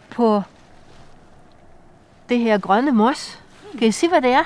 [0.10, 0.42] på
[2.30, 3.42] det her grønne mos.
[3.80, 4.44] Kan I se, hvad det er?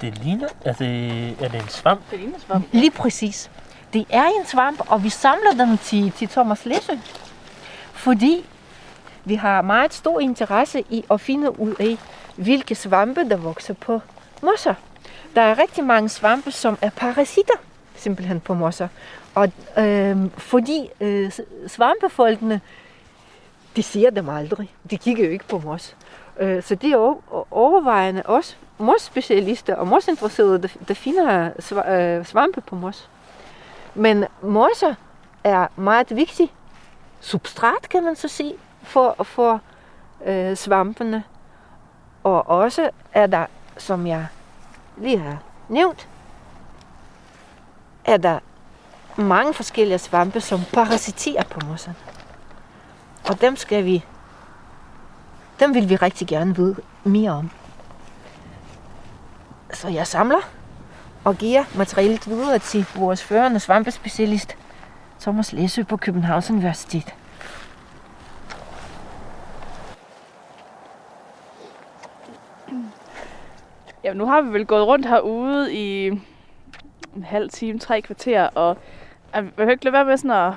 [0.00, 2.00] Det ligner, er det, er det en svamp?
[2.10, 2.64] Det ligner svamp.
[2.72, 3.50] Lige præcis.
[3.92, 6.92] Det er en svamp, og vi samler den til, til Thomas Læsø.
[7.92, 8.44] Fordi
[9.24, 11.98] vi har meget stor interesse i at finde ud af,
[12.36, 14.00] hvilke svampe, der vokser på
[14.42, 14.74] mosser.
[15.34, 17.54] Der er rigtig mange svampe, som er parasitter,
[17.94, 18.88] simpelthen på mosser.
[19.34, 21.32] Og øh, fordi øh,
[21.66, 22.60] svampefolkene,
[23.76, 24.74] de ser dem aldrig.
[24.90, 25.96] De kigger jo ikke på mos.
[26.40, 27.16] Øh, så det er
[27.50, 33.08] overvejende også mos-specialister og mosinteresserede, der, der finder svampe på mos.
[33.94, 34.94] Men mosser
[35.44, 36.52] er meget vigtig
[37.20, 39.60] substrat, kan man så sige, for, for
[40.26, 41.24] øh, svampene.
[42.22, 43.46] Og også er der,
[43.78, 44.26] som jeg
[44.96, 45.38] lige har
[45.68, 46.08] nævnt,
[48.04, 48.38] er der
[49.16, 51.96] mange forskellige svampe, som parasiterer på mosserne.
[53.28, 54.04] Og dem skal vi,
[55.60, 57.50] dem vil vi rigtig gerne vide mere om.
[59.72, 60.40] Så jeg samler
[61.24, 64.56] og giver materialet videre til vores førende svampespecialist,
[65.20, 67.14] Thomas Læsø på Københavns Universitet.
[74.04, 76.06] Ja, nu har vi vel gået rundt herude i
[77.16, 78.76] en halv time, tre kvarter, og
[79.34, 80.52] jeg vil ikke lade være med sådan at,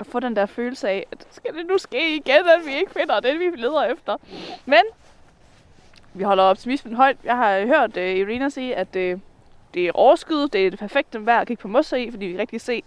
[0.00, 2.92] at få den der følelse af, at skal det nu ske igen, at vi ikke
[2.92, 4.16] finder det, vi leder efter.
[4.66, 4.82] Men
[6.14, 7.16] vi holder optimismen højt.
[7.24, 9.20] Jeg har hørt øh, uh, Irina sige, at uh,
[9.74, 12.32] det er overskyet, det er det perfekte vejr at kigge på mosser i, fordi vi
[12.32, 12.82] kan rigtig se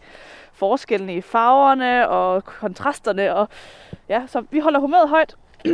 [0.54, 3.36] forskellene i farverne og kontrasterne.
[3.36, 3.50] Og,
[4.10, 5.36] ja, så vi holder humøret højt.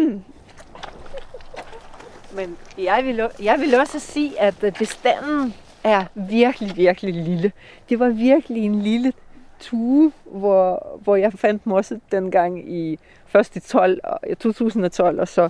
[2.36, 7.52] Men jeg vil, jeg vil også sige, at øh, bestanden er virkelig, virkelig lille.
[7.90, 9.14] Det var virkelig en lille
[9.60, 14.00] tue, hvor, hvor jeg fandt mosset dengang i først i 12,
[14.40, 15.50] 2012, og så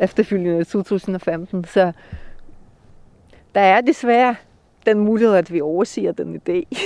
[0.00, 1.64] efterfølgende i 2015.
[1.64, 1.92] Så
[3.54, 4.36] der er desværre
[4.86, 6.66] den mulighed, at vi overser den i dag.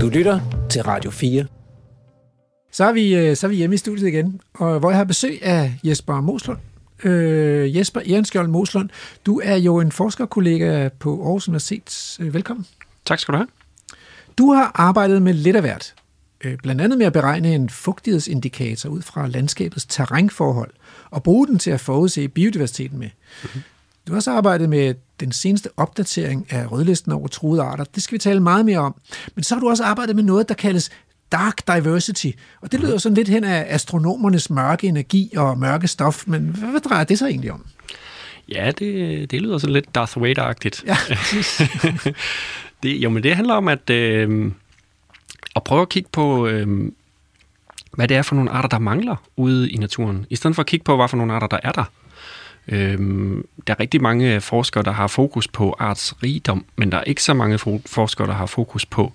[0.00, 0.40] Du lytter
[0.70, 1.46] til Radio 4.
[2.72, 5.04] Så er vi, øh, så er vi hjemme i studiet igen, og hvor jeg har
[5.04, 6.58] besøg af Jesper Moslund.
[7.04, 8.90] Øh, Jesper Ehrenskjold Moslund,
[9.26, 12.16] du er jo en forskerkollega på Aarhus Universitet.
[12.20, 12.66] Øh, Velkommen.
[13.04, 13.48] Tak skal du have.
[14.38, 15.94] Du har arbejdet med lidt af hvert.
[16.44, 20.70] Øh, Blandt andet med at beregne en fugtighedsindikator ud fra landskabets terrænforhold,
[21.10, 23.08] og bruge den til at forudse biodiversiteten med.
[23.42, 23.62] Mm-hmm.
[24.06, 27.84] Du har også arbejdet med den seneste opdatering af rødlisten over truede arter.
[27.84, 28.94] Det skal vi tale meget mere om.
[29.34, 30.90] Men så har du også arbejdet med noget, der kaldes
[31.34, 32.30] dark diversity.
[32.60, 36.24] Og det lyder sådan lidt hen af astronomernes mørke energi og mørke stof.
[36.26, 37.66] Men hvad, hvad drejer det sig egentlig om?
[38.48, 40.84] Ja, det, det lyder sådan lidt Darth Vader-agtigt.
[40.86, 40.96] Ja.
[42.82, 44.52] Det, jo, men det handler om at, øh,
[45.56, 46.90] at prøve at kigge på, øh,
[47.92, 50.26] hvad det er for nogle arter, der mangler ude i naturen.
[50.30, 51.84] I stedet for at kigge på, hvad for nogle arter, der er der.
[52.68, 52.98] Øh,
[53.66, 57.34] der er rigtig mange forskere, der har fokus på artsrigdom, men der er ikke så
[57.34, 59.12] mange fo- forskere, der har fokus på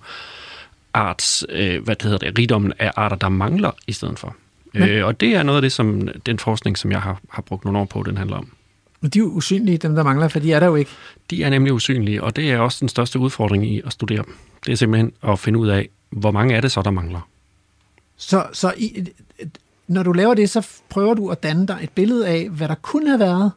[0.94, 4.36] arts, øh, hvad det hedder det, rigdommen af arter, der mangler i stedet for.
[4.74, 7.42] Men- Øh, og det er noget af det, som den forskning, som jeg har, har
[7.42, 8.52] brugt nogle år på, den handler om.
[9.02, 10.92] Men de er jo usynlige, dem der mangler, for de er der jo ikke.
[11.30, 14.36] De er nemlig usynlige, og det er også den største udfordring i at studere dem.
[14.66, 17.30] Det er simpelthen at finde ud af, hvor mange er det så, der mangler.
[18.18, 19.08] Så, så i,
[19.88, 22.76] når du laver det, så prøver du at danne dig et billede af, hvad der
[22.76, 23.52] kunne have været,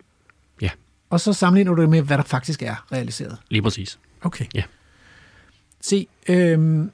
[0.61, 0.69] Ja.
[1.11, 3.37] og så sammenligner du det med, hvad der faktisk er realiseret.
[3.51, 3.99] Lige præcis.
[4.23, 4.45] Okay.
[4.55, 4.63] Ja.
[5.81, 6.91] Se, øhm,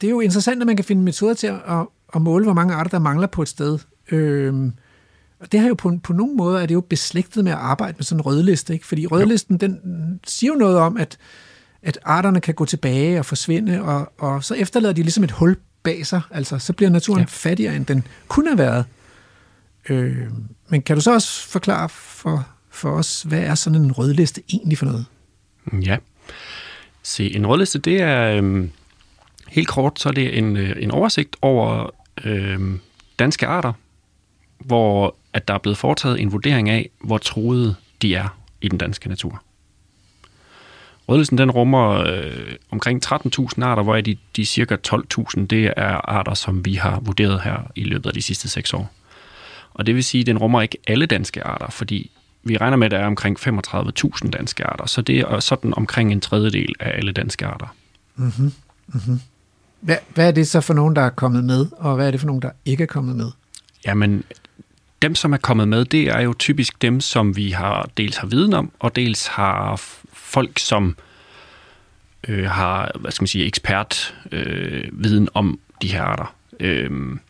[0.00, 2.54] det er jo interessant, at man kan finde metoder til at, at, at måle, hvor
[2.54, 3.78] mange arter, der mangler på et sted.
[4.10, 4.72] Øhm,
[5.40, 7.94] og det har jo på, på nogle måder, er det jo beslægtet med at arbejde
[7.98, 8.86] med sådan en rødliste, ikke?
[8.86, 9.80] Fordi rødlisten, den
[10.26, 11.18] siger jo noget om, at,
[11.82, 15.56] at arterne kan gå tilbage og forsvinde, og, og så efterlader de ligesom et hul
[15.82, 16.20] bag sig.
[16.30, 17.26] Altså, så bliver naturen ja.
[17.28, 18.84] Fattigere, end den kunne have været.
[19.88, 20.16] Øh,
[20.68, 24.78] men kan du så også forklare for, for os, hvad er sådan en rødliste egentlig
[24.78, 25.06] for noget?
[25.82, 25.96] Ja.
[27.02, 28.70] Se, en rødliste, det er øhm,
[29.48, 31.90] helt kort, så er det en, øh, en oversigt over
[32.24, 32.60] øh,
[33.18, 33.72] danske arter,
[34.58, 38.78] hvor at der er blevet foretaget en vurdering af, hvor troede de er i den
[38.78, 39.42] danske natur.
[41.08, 46.34] Rødlisten den rummer øh, omkring 13.000 arter, hvor de, de cirka 12.000, det er arter,
[46.34, 48.92] som vi har vurderet her i løbet af de sidste 6 år.
[49.74, 52.10] Og det vil sige, at den rummer ikke alle danske arter, fordi
[52.42, 56.12] vi regner med, at der er omkring 35.000 danske arter, så det er sådan omkring
[56.12, 57.74] en tredjedel af alle danske arter.
[58.16, 58.52] Mm-hmm.
[58.86, 59.20] Mm-hmm.
[59.86, 62.20] Hvad, hvad er det så for nogen, der er kommet med, og hvad er det
[62.20, 63.30] for nogen, der ikke er kommet med?
[63.86, 64.24] Jamen,
[65.02, 68.26] dem, som er kommet med, det er jo typisk dem, som vi har dels har
[68.26, 69.76] viden om, og dels har
[70.12, 70.96] folk, som
[72.28, 76.34] øh, har, hvad skal man sige, ekspert øh, viden om de her arter.
[76.60, 77.20] Øhm,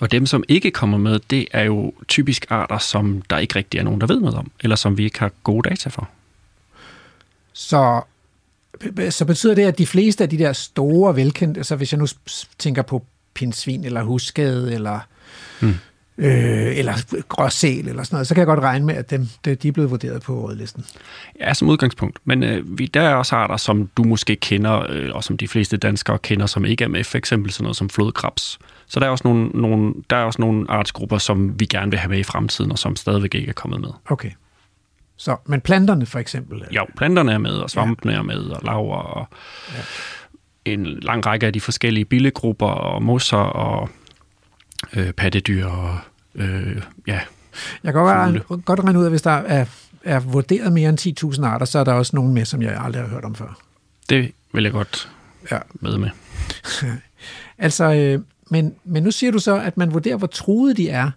[0.00, 3.78] og dem, som ikke kommer med, det er jo typisk arter, som der ikke rigtig
[3.78, 6.08] er nogen, der ved noget om, eller som vi ikke har gode data for.
[7.52, 8.02] Så,
[9.10, 12.06] så betyder det, at de fleste af de der store, velkendte, altså hvis jeg nu
[12.58, 15.00] tænker på pindsvin eller husskade eller
[15.60, 15.74] Mm.
[16.18, 19.54] øh, eller gråsæl eller sådan noget, så kan jeg godt regne med, at dem, de,
[19.54, 20.84] de er blevet vurderet på rødlisten.
[21.40, 22.18] Ja, som udgangspunkt.
[22.24, 25.48] Men øh, vi, der er også arter, som du måske kender, øh, og som de
[25.48, 27.04] fleste danskere kender, som ikke er med.
[27.04, 28.58] For eksempel sådan noget som flodkrabs.
[28.86, 31.98] Så der er også nogle, nogle, der er også nogle artsgrupper, som vi gerne vil
[31.98, 33.90] have med i fremtiden, og som stadigvæk ikke er kommet med.
[34.08, 34.30] Okay.
[35.16, 36.62] Så, men planterne for eksempel?
[36.72, 38.18] Ja, planterne er med, og svampene ja.
[38.18, 39.26] er med, og laver, og
[39.74, 39.82] ja.
[40.72, 43.88] en lang række af de forskellige billedgrupper, og mosser, og
[44.96, 45.98] øh, pattedyr, og
[46.34, 47.20] øh, ja,
[47.84, 49.66] Jeg kan godt godt regne ud, at hvis der er,
[50.04, 53.02] er vurderet mere end 10.000 arter, så er der også nogle med, som jeg aldrig
[53.02, 53.58] har hørt om før.
[54.10, 55.10] Det vil jeg godt
[55.50, 55.58] Ja.
[55.74, 56.10] med med.
[57.58, 61.10] Altså, øh, men, men nu siger du så, at man vurderer, hvor truede de er.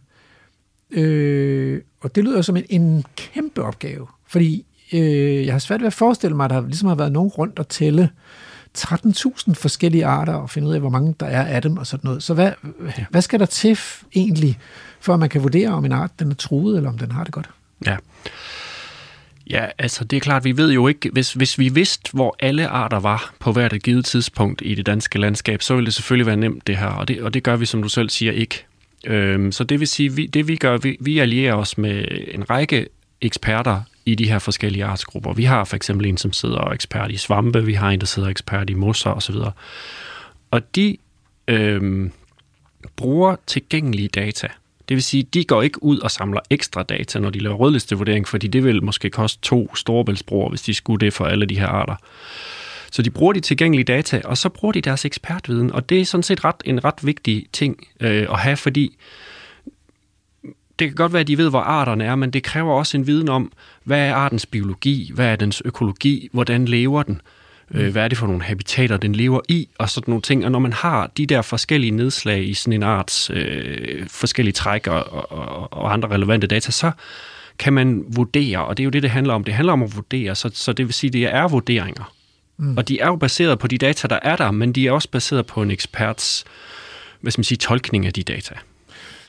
[0.92, 5.88] Øh, og det lyder som en, en kæmpe opgave, fordi øh, jeg har svært ved
[5.88, 8.10] at forestille mig, at der ligesom har været nogen rundt og tælle
[8.78, 12.08] 13.000 forskellige arter og finde ud af, hvor mange der er af dem og sådan
[12.08, 12.24] noget.
[12.24, 12.52] Så hvad,
[13.10, 13.80] hvad skal der til
[14.16, 14.60] egentlig,
[15.00, 17.24] for at man kan vurdere, om en art den er truet, eller om den har
[17.24, 17.50] det godt?
[17.86, 17.98] Ja.
[19.50, 22.68] Ja, altså det er klart, vi ved jo ikke, hvis, hvis vi vidste, hvor alle
[22.68, 26.26] arter var på hvert et givet tidspunkt i det danske landskab, så ville det selvfølgelig
[26.26, 28.66] være nemt det her, og det, og det gør vi, som du selv siger, ikke.
[29.08, 32.50] Øhm, så det vil sige, vi, det vi gør, vi, vi allierer os med en
[32.50, 32.88] række
[33.22, 35.34] eksperter i de her forskellige artsgrupper.
[35.34, 38.00] Vi har for eksempel en, som sidder og er ekspert i svampe, vi har en,
[38.00, 39.36] der sidder ekspert i mosser osv.
[40.52, 40.98] Og de
[41.48, 42.12] øhm,
[42.96, 44.48] bruger tilgængelige data.
[44.90, 48.28] Det vil sige, de går ikke ud og samler ekstra data, når de laver rødlistevurdering,
[48.28, 51.68] fordi det vil måske koste to storebæltsbroer, hvis de skulle det for alle de her
[51.68, 51.96] arter.
[52.92, 56.06] Så de bruger de tilgængelige data, og så bruger de deres ekspertviden, og det er
[56.06, 58.98] sådan set ret, en ret vigtig ting øh, at have, fordi
[60.80, 63.08] det kan godt være, at de ved, hvor arterne er, men det kræver også en
[63.08, 63.52] viden om,
[63.84, 67.22] hvad er artens biologi, hvad er dens økologi, hvordan lever den,
[67.72, 70.46] øh, hvad er det for nogle habitater, den lever i, og sådan nogle ting.
[70.46, 74.88] Og når man har de der forskellige nedslag i sådan en arts øh, forskellige træk
[74.88, 76.92] og, og, og andre relevante data, så
[77.60, 79.44] kan man vurdere, og det er jo det, det handler om.
[79.44, 82.14] Det handler om at vurdere, så, så det vil sige, at det er vurderinger.
[82.60, 82.78] Mm.
[82.78, 85.10] Og de er jo baseret på de data, der er der, men de er også
[85.12, 86.46] baseret på en eksperts
[87.22, 88.56] hvad skal man sige, tolkning af de data.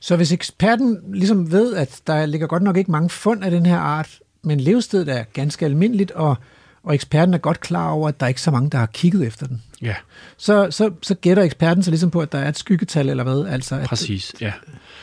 [0.00, 3.66] Så hvis eksperten ligesom ved, at der ligger godt nok ikke mange fund af den
[3.66, 6.36] her art, men levestedet er ganske almindeligt, og,
[6.82, 9.26] og eksperten er godt klar over, at der er ikke så mange, der har kigget
[9.26, 9.94] efter den, Ja,
[10.36, 13.52] så, så, så gætter eksperten sig ligesom på, at der er et skyggetal eller hvad.
[13.52, 14.34] Altså, at, præcis.
[14.40, 14.52] Ja.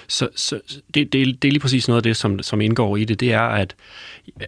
[0.10, 0.60] Så, så
[0.94, 3.20] det, det, er- det er lige præcis noget af det, som, som indgår i det.
[3.20, 3.76] Det er, at,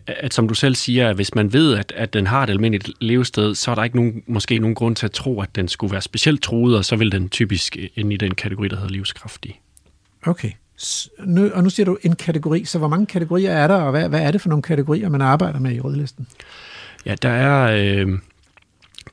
[0.07, 2.89] at som du selv siger, at hvis man ved, at, at den har et almindeligt
[3.01, 5.91] levested, så er der ikke nogen, måske nogen grund til at tro, at den skulle
[5.91, 9.61] være specielt truet, og så vil den typisk ind i den kategori, der hedder livskraftig.
[10.25, 10.51] Okay.
[11.25, 14.09] Nu, og nu siger du en kategori, så hvor mange kategorier er der, og hvad,
[14.09, 16.27] hvad er det for nogle kategorier, man arbejder med i rødlisten?
[17.05, 18.19] Ja, der er, øh,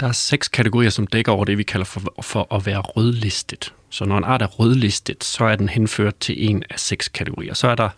[0.01, 3.73] der er seks kategorier, som dækker over det, vi kalder for, for at være rødlistet.
[3.97, 7.55] Så når en art er rødlistet, så er den henført til en af seks kategorier.
[7.55, 7.89] Så er der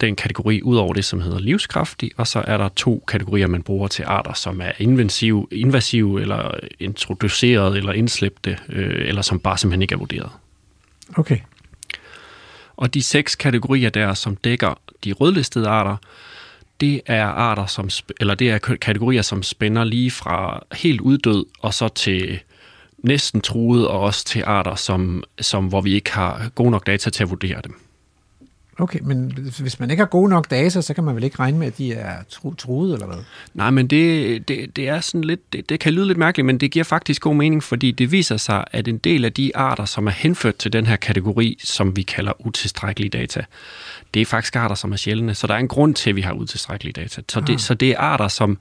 [0.00, 3.62] den kategori ud over det, som hedder livskraftig, og så er der to kategorier, man
[3.62, 9.58] bruger til arter, som er invasive, invasive eller introduceret eller indslæbte, øh, eller som bare
[9.58, 10.30] simpelthen ikke er vurderet.
[11.16, 11.38] Okay.
[12.76, 15.96] Og de seks kategorier der, som dækker de rødlistede arter,
[16.80, 17.90] det er arter som
[18.20, 22.40] eller det er kategorier som spænder lige fra helt uddød og så til
[23.06, 27.10] næsten truet og også til arter som som hvor vi ikke har gode nok data
[27.10, 27.80] til at vurdere dem.
[28.78, 31.58] Okay, men hvis man ikke har gode nok data, så kan man vel ikke regne
[31.58, 33.16] med, at de er tru- truet, eller hvad?
[33.54, 36.58] Nej, men det, det, det er sådan lidt, det, det kan lyde lidt mærkeligt, men
[36.58, 39.84] det giver faktisk god mening, fordi det viser sig, at en del af de arter,
[39.84, 43.44] som er henført til den her kategori, som vi kalder utilstrækkelige data,
[44.14, 46.20] det er faktisk arter, som er sjældne, så der er en grund til, at vi
[46.22, 47.22] har utilstrækkelige data.
[47.28, 47.58] Så det, Ah.
[47.58, 48.58] så det er arter, som,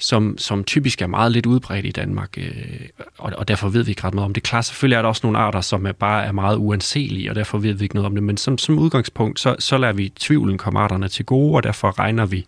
[0.00, 3.90] som, som typisk er meget lidt udbredt i Danmark, øh, og, og derfor ved vi
[3.90, 4.42] ikke ret meget om det.
[4.42, 7.58] Klart, selvfølgelig er der også nogle arter, som er bare er meget uanselige, og derfor
[7.58, 10.58] ved vi ikke noget om det, men som, som udgangspunkt, så, så lader vi tvivlen
[10.58, 12.46] komme arterne til gode, og derfor regner vi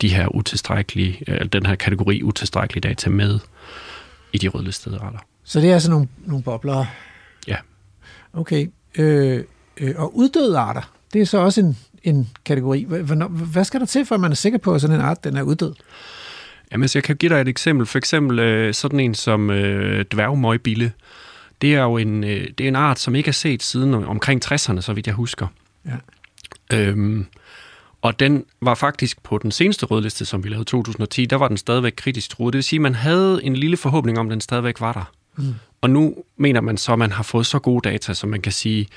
[0.00, 3.38] de her utilstrækkelige, øh, den her kategori utilstrækkelige data med
[4.32, 5.18] i de rødlistede arter.
[5.44, 6.84] Så det er altså nogle, nogle bobler.
[7.48, 7.56] Ja.
[8.32, 8.66] Okay.
[8.98, 9.44] Øh,
[9.76, 12.84] øh, og uddøde arter, det er så også en, en kategori.
[12.84, 15.24] Hvornår, hvad skal der til, for at man er sikker på, at sådan en art
[15.24, 15.74] den er uddød?
[16.72, 17.86] Jamen, så jeg kan give dig et eksempel.
[17.86, 20.92] For eksempel øh, sådan en som øh, dværgmøgbille.
[21.62, 24.44] Det er jo en, øh, det er en art, som ikke er set siden omkring
[24.44, 25.46] 60'erne, så vidt jeg husker.
[25.86, 25.96] Ja.
[26.76, 27.26] Øhm,
[28.02, 31.48] og den var faktisk på den seneste rødliste, som vi lavede i 2010, der var
[31.48, 32.52] den stadigvæk kritisk truet.
[32.52, 35.12] Det vil sige, at man havde en lille forhåbning om, at den stadigvæk var der.
[35.36, 35.54] Mm.
[35.80, 38.52] Og nu mener man så, at man har fået så gode data, så man kan
[38.52, 38.88] sige,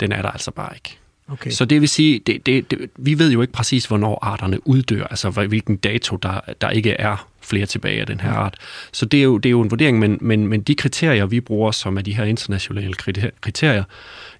[0.00, 0.98] den er der altså bare ikke.
[1.28, 1.50] Okay.
[1.50, 5.04] Så det vil sige, det, det, det, vi ved jo ikke præcis, hvornår arterne uddør,
[5.04, 8.54] altså hvilken dato, der, der ikke er flere tilbage af den her art.
[8.92, 11.40] Så det er jo, det er jo en vurdering, men, men, men de kriterier, vi
[11.40, 13.84] bruger, som er de her internationale kriter- kriterier,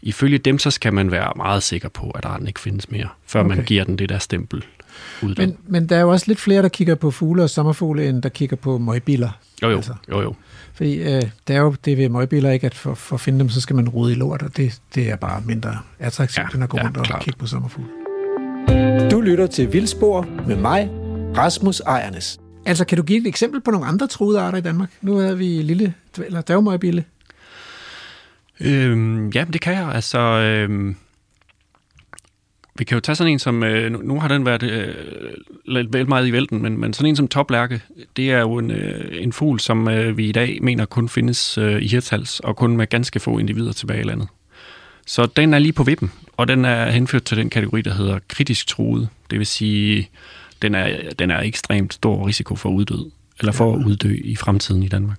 [0.03, 3.41] ifølge dem, så skal man være meget sikker på, at arten ikke findes mere, før
[3.41, 3.57] okay.
[3.57, 4.65] man giver den det der stempel.
[5.23, 5.47] Uddød.
[5.47, 8.23] Men, men der er jo også lidt flere, der kigger på fugle og sommerfugle, end
[8.23, 9.31] der kigger på møgbiller.
[9.63, 9.95] jo, jo, altså.
[10.11, 10.35] jo, jo.
[10.75, 13.49] Fordi øh, det er jo det ved møgbiller ikke, at for, for at finde dem,
[13.49, 16.63] så skal man rode i lort, og det, det er bare mindre attraktivt, Ja, end
[16.65, 17.23] at gå ja, rundt og klart.
[17.23, 17.89] kigge på sommerfugle.
[19.11, 20.91] Du lytter til Vildspor med mig,
[21.37, 22.41] Rasmus Ejernes.
[22.67, 24.91] Altså, kan du give et eksempel på nogle andre truede arter i Danmark?
[25.03, 25.95] Nu havde vi lille
[26.27, 27.05] eller dværgmøgbille.
[28.61, 29.89] Øhm, ja, det kan jeg.
[29.95, 30.97] Altså, øhm,
[32.79, 34.95] vi kan jo tage sådan en som, øh, nu, har den været øh,
[35.65, 37.81] lidt vel meget i vælten, men, men sådan en som toplærke,
[38.17, 41.59] det er jo en, øh, en fugl, som øh, vi i dag mener kun findes
[41.59, 44.29] øh, i Hirtshals, og kun med ganske få individer tilbage i landet.
[45.07, 48.19] Så den er lige på vippen, og den er henført til den kategori, der hedder
[48.29, 49.09] kritisk truet.
[49.31, 50.09] Det vil sige,
[50.63, 53.11] den er, den er ekstremt stor risiko for uddød,
[53.41, 55.19] eller for at uddø i fremtiden i Danmark.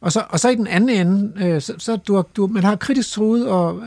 [0.00, 2.76] Og så, og så i den anden ende, øh, så, så du, du, man har
[2.76, 3.82] kritisk truet, og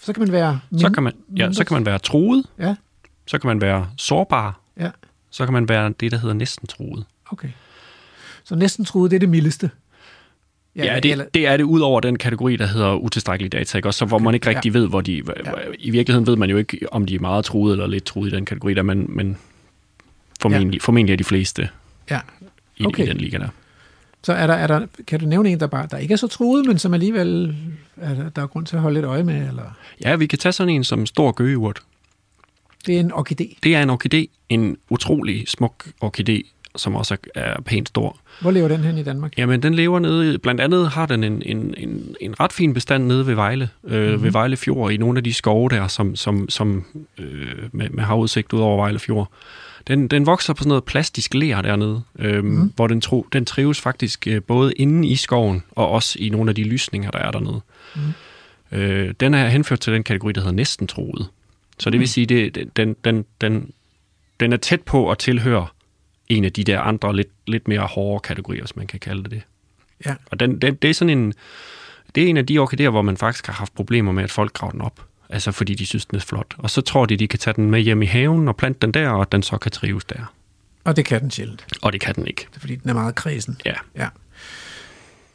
[0.00, 0.60] så kan man være...
[0.78, 2.74] Så kan man, ja, så kan man være truet, Ja,
[3.26, 4.90] så kan man være sårbar, ja,
[5.30, 7.04] så kan man være det, der hedder næsten truet.
[7.30, 7.48] okay.
[8.44, 9.70] Så næsten truet, det er det mildeste.
[10.76, 13.78] Ja, ja det, eller, det er det ud over den kategori, der hedder utilstrækkelig data,
[13.78, 13.88] ikke?
[13.88, 14.78] Også, så hvor man ikke rigtig ja.
[14.78, 15.22] ved, hvor de...
[15.44, 15.52] Ja.
[15.78, 18.34] I virkeligheden ved man jo ikke, om de er meget truede eller lidt truede i
[18.34, 19.36] den kategori der, men, men
[20.40, 20.84] formentlig, ja.
[20.84, 21.68] formentlig er de fleste
[22.10, 22.20] ja.
[22.76, 23.04] i, Okay.
[23.04, 23.48] i den liga der.
[24.22, 26.26] Så er der, er der, kan du nævne en, der, bare, der ikke er så
[26.26, 27.56] truet, men som alligevel
[27.96, 29.48] er der, der er grund til at holde lidt øje med?
[29.48, 29.62] Eller?
[30.04, 31.80] Ja, vi kan tage sådan en som stor gøgeurt.
[32.86, 33.58] Det er en orkidé.
[33.62, 36.42] Det er en orkidé, en utrolig smuk orkidé,
[36.76, 38.16] som også er, pænt stor.
[38.40, 39.32] Hvor lever den hen i Danmark?
[39.38, 43.04] Jamen, den lever nede, blandt andet har den en, en, en, en ret fin bestand
[43.06, 44.08] nede ved Vejle, øh, Mhm.
[44.10, 44.22] mm-hmm.
[44.24, 46.84] ved Vejle Fjord, i nogle af de skove der, som, som, som
[47.18, 49.30] øh, med, med havudsigt ud over Vejle Fjord.
[49.88, 52.54] Den, den vokser på sådan noget plastisk ler dernede, øh, Mhm.
[52.54, 52.72] mm.
[52.76, 56.48] hvor den, tro, den trives faktisk øh, både inde i skoven, og også i nogle
[56.50, 57.60] af de lysninger, der er dernede.
[57.96, 58.78] Mm.
[58.78, 61.28] Øh, den er henført til den kategori, der hedder næsten troet.
[61.78, 62.06] Så det vil Mhm.
[62.06, 63.70] sige, det- den, den, den,
[64.40, 65.66] den er tæt på at tilhøre
[66.28, 69.30] en af de der andre lidt, lidt mere hårde kategorier, hvis man kan kalde det
[69.30, 69.42] det.
[70.06, 70.14] Ja.
[70.30, 71.34] Og den, den, det er sådan en,
[72.14, 74.52] det er en af de orkideer, hvor man faktisk har haft problemer med, at folk
[74.52, 75.04] graver den op.
[75.30, 76.54] Altså fordi de synes, den er flot.
[76.58, 78.94] Og så tror de, de kan tage den med hjem i haven og plante den
[78.94, 80.32] der, og den så kan trives der.
[80.84, 82.46] Og det kan den sjældent, Og det kan den ikke.
[82.50, 83.60] Det er, fordi den er meget kredsen.
[83.64, 83.74] Ja.
[83.96, 84.08] Ja.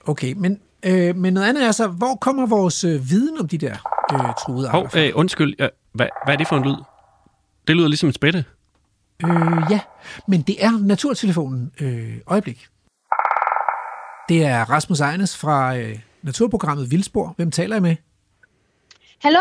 [0.06, 3.58] Okay, men, øh, men noget andet er så, hvor kommer vores øh, viden om de
[3.58, 3.76] der
[4.14, 5.00] øh, truede arter fra?
[5.00, 5.56] øh, undskyld.
[5.60, 6.76] Ja, hvad, hvad er det for en lyd?
[7.68, 8.46] Det lyder ligesom en spætte.
[9.24, 9.32] Øh,
[9.70, 9.80] ja,
[10.28, 11.72] men det er Naturtelefonen.
[11.82, 12.68] Øh, øjeblik.
[14.30, 17.34] Det er Rasmus Ejernes fra øh, naturprogrammet Vildspor.
[17.38, 17.96] Hvem taler jeg med?
[19.22, 19.40] Hallo?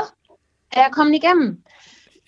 [0.72, 1.62] Er jeg kommet igennem?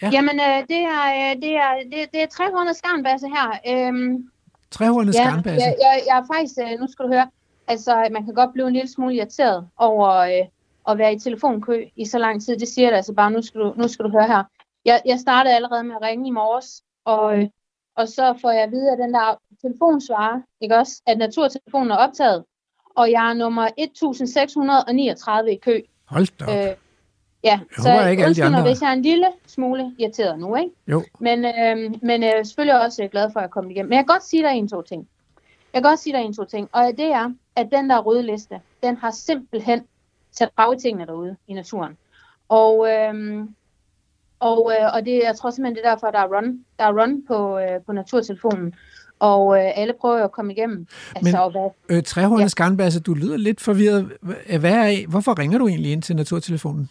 [0.03, 0.07] Ja.
[0.07, 0.11] Ja.
[0.13, 3.49] Jamen, øh, det er, øh, det er, det, det er 300 skarnbasse her.
[3.69, 4.29] Øhm,
[4.71, 5.67] Trehornet ja, skarnbasse.
[5.67, 7.31] jeg, jeg, jeg er faktisk, øh, nu skal du høre,
[7.67, 10.47] altså man kan godt blive en lille smule irriteret over øh,
[10.89, 12.57] at være i telefonkø i så lang tid.
[12.57, 14.43] Det siger jeg altså bare, nu skal du, nu skal du høre her.
[14.85, 17.47] Jeg, jeg startede allerede med at ringe i morges, og, øh,
[17.97, 21.97] og så får jeg at vide, at den der telefonsvarer, ikke også, at naturtelefonen er
[21.97, 22.45] optaget,
[22.97, 25.81] og jeg er nummer 1639 i kø.
[26.07, 26.71] Hold da op.
[26.71, 26.77] Øh,
[27.45, 30.71] ja, Jeg håber ikke, undskyld mig, hvis jeg er en lille smule irriteret nu, ikke?
[30.89, 31.03] Jo.
[31.21, 33.89] Men, øh, men er selvfølgelig også øh, glad for, at jeg kom igennem.
[33.89, 35.09] Men jeg kan godt sige dig en, to ting.
[35.75, 36.69] Jeg kan godt sige dig en, to ting.
[36.73, 39.81] Og det er, at den der røde liste, den har simpelthen
[40.33, 40.49] sat
[40.83, 41.97] tingene derude i naturen.
[42.49, 43.45] Og, øh,
[44.41, 47.03] og, øh, og det, jeg tror simpelthen, det er derfor, der er run, der er
[47.03, 48.75] run på, øh, på naturtelefonen.
[49.19, 50.87] Og øh, alle prøver at komme igennem.
[51.17, 52.49] Altså, Men- hvad, Øh, Trehornet Ja.
[52.49, 54.13] skarnbasse, du lyder lidt forvirret.
[54.27, 56.89] Hva- Hvad er, hvorfor ringer du egentlig ind til Naturtelefonen?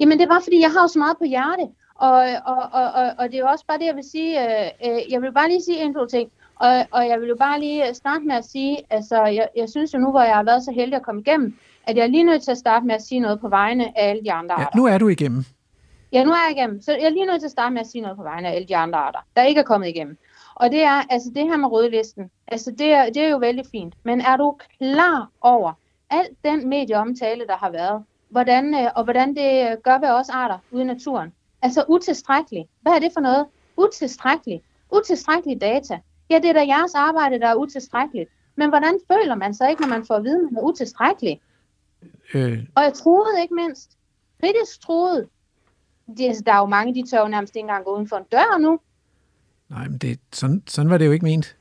[0.00, 1.62] Jamen det er bare fordi, jeg har jo så meget på hjerte.
[1.94, 2.12] Og,
[2.46, 4.30] og, og, og, og det er jo også bare det, jeg vil sige.
[4.42, 6.30] Øh, øh, jeg vil bare lige sige en, to ting.
[6.56, 9.68] Og, og jeg vil jo bare lige øh, starte med at sige, altså jeg, jeg
[9.68, 12.06] synes jo nu, hvor jeg har været så heldig at komme igennem, at jeg er
[12.06, 14.54] lige nødt til at starte med at sige noget på vegne af alle de andre
[14.60, 14.76] Ja, arter.
[14.78, 15.44] nu er du igennem.
[16.12, 16.80] Ja, nu er jeg igennem.
[16.82, 18.54] Så jeg er lige nødt til at starte med at sige noget på vegne af
[18.54, 20.18] alle de andre arter, der ikke er kommet igennem.
[20.54, 23.64] Og det er, altså det her med rødlisten, altså det er, det er jo vældig
[23.70, 23.94] fint.
[24.02, 25.72] Men er du klar over
[26.10, 28.02] al den medieomtale, der har været,
[28.34, 31.32] hvordan, øh, og hvordan det øh, gør ved os arter ude i naturen?
[31.62, 32.68] Altså utilstrækkeligt.
[32.80, 33.46] Hvad er det for noget?
[33.76, 34.62] Utilstrækkeligt.
[34.92, 35.98] Utilstrækkelige data.
[36.30, 38.30] Ja, det er da jeres arbejde, der er utilstrækkeligt.
[38.56, 41.40] Men hvordan føler man sig ikke, når man får at vide, at man er utilstrækkelig?
[42.34, 43.90] Øh, Og jeg troede ikke mindst.
[44.40, 45.26] Kritisk troede.
[46.18, 48.16] Det, altså, der er jo mange, de tør jo nærmest ikke engang gå uden for
[48.16, 48.80] en dør nu.
[49.68, 51.56] nej, men det, sådan, sådan var det jo ikke ment.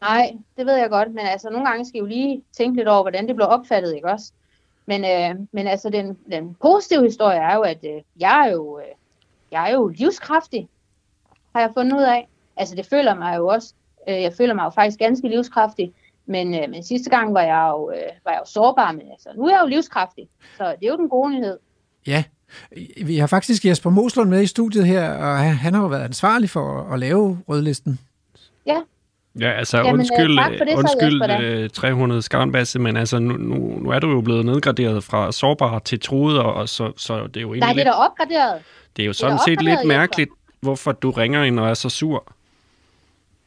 [0.00, 2.88] Nej, det ved jeg godt, men altså nogle gange skal I jo lige tænke lidt
[2.88, 4.32] over, hvordan det bliver opfattet, ikke også?
[4.86, 8.78] Men, øh, men altså den, den positive historie er jo, at øh, jeg, er jo,
[8.78, 8.94] øh,
[9.52, 10.68] jeg er jo livskraftig,
[11.54, 12.28] har jeg fundet ud af.
[12.56, 13.74] Altså det føler mig jo også,
[14.08, 15.92] øh, jeg føler mig jo faktisk ganske livskraftig,
[16.26, 19.28] men, øh, men sidste gang var jeg, jo, øh, var jeg jo sårbar, men altså,
[19.36, 21.58] nu er jeg jo livskraftig, så det er jo den gode nyhed.
[22.06, 22.24] Ja,
[23.04, 26.50] vi har faktisk Jesper Moslund med i studiet her, og han, har jo været ansvarlig
[26.50, 27.98] for at lave rødlisten.
[28.66, 28.80] Ja,
[29.40, 33.36] Ja, altså Jamen, øh, undskyld, for det, så, undskyld øh, 300 skarnbasse, men altså nu,
[33.36, 37.36] nu, nu er du jo blevet nedgraderet fra sårbar til truet, og så, så det
[37.36, 38.62] er jo nej, egentlig det er da opgraderet.
[38.96, 39.88] det er jo er sådan da set lidt Jesper.
[39.88, 40.30] mærkeligt,
[40.60, 42.32] hvorfor du ringer ind og er så sur.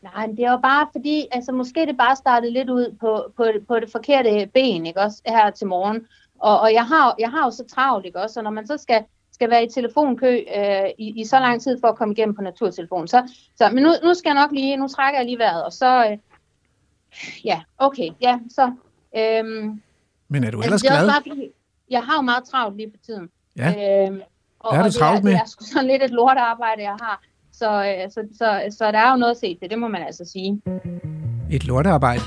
[0.01, 3.31] Nej, men det er jo bare fordi, altså måske det bare startede lidt ud på,
[3.37, 6.07] på, på det forkerte ben, ikke også, her til morgen.
[6.39, 8.77] Og, og jeg, har, jeg har jo så travlt, ikke også, og når man så
[8.77, 9.03] skal,
[9.39, 12.41] skal være i telefonkø øh, i, i så lang tid for at komme igennem på
[12.41, 13.23] naturtelefonen, så,
[13.55, 16.05] så men nu, nu skal jeg nok lige, nu trækker jeg lige vejret, og så,
[16.05, 16.17] øh,
[17.45, 18.71] ja, okay, ja, så,
[19.17, 19.81] øhm,
[20.27, 21.13] Men er du altså, ellers det er også glad?
[21.13, 21.49] bare fordi,
[21.89, 23.29] jeg har jo meget travlt lige for tiden.
[23.57, 23.69] Ja.
[24.07, 24.21] Øhm,
[24.59, 25.31] og, Hvad har du det travlt er, med?
[25.31, 27.21] Det er sgu sådan lidt et lortearbejde, jeg har.
[27.51, 30.01] Så, øh, så, så, så der er jo noget at se til, det må man
[30.01, 30.61] altså sige.
[31.51, 32.21] Et lortearbejde.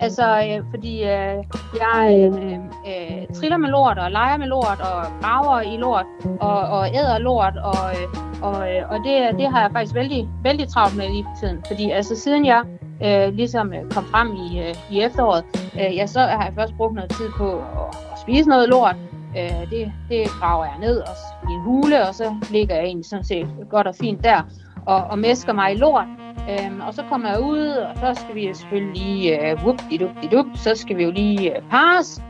[0.00, 1.36] Altså, øh, fordi øh,
[1.82, 2.54] jeg øh,
[2.90, 6.06] øh, triller med lort, og leger med lort, og graver i lort,
[6.40, 10.28] og, og æder lort, og, øh, og, øh, og det, det har jeg faktisk vældig,
[10.42, 11.62] vældig travlt med lige for tiden.
[11.66, 12.62] Fordi altså, siden jeg
[13.04, 15.44] øh, ligesom øh, kom frem i, øh, i efteråret,
[15.74, 18.96] øh, ja, så har jeg først brugt noget tid på at, at spise noget lort.
[19.38, 21.14] Øh, det, det graver jeg ned og,
[21.50, 24.42] i en hule, og så ligger jeg egentlig sådan set godt og fint der,
[24.86, 26.06] og, og mæsker mig i lort.
[26.50, 29.96] Øhm, og så kommer jeg ud, og så skal vi selvfølgelig lige, øh, whoop di
[29.96, 32.22] dup dup så skal vi jo lige øh, pares.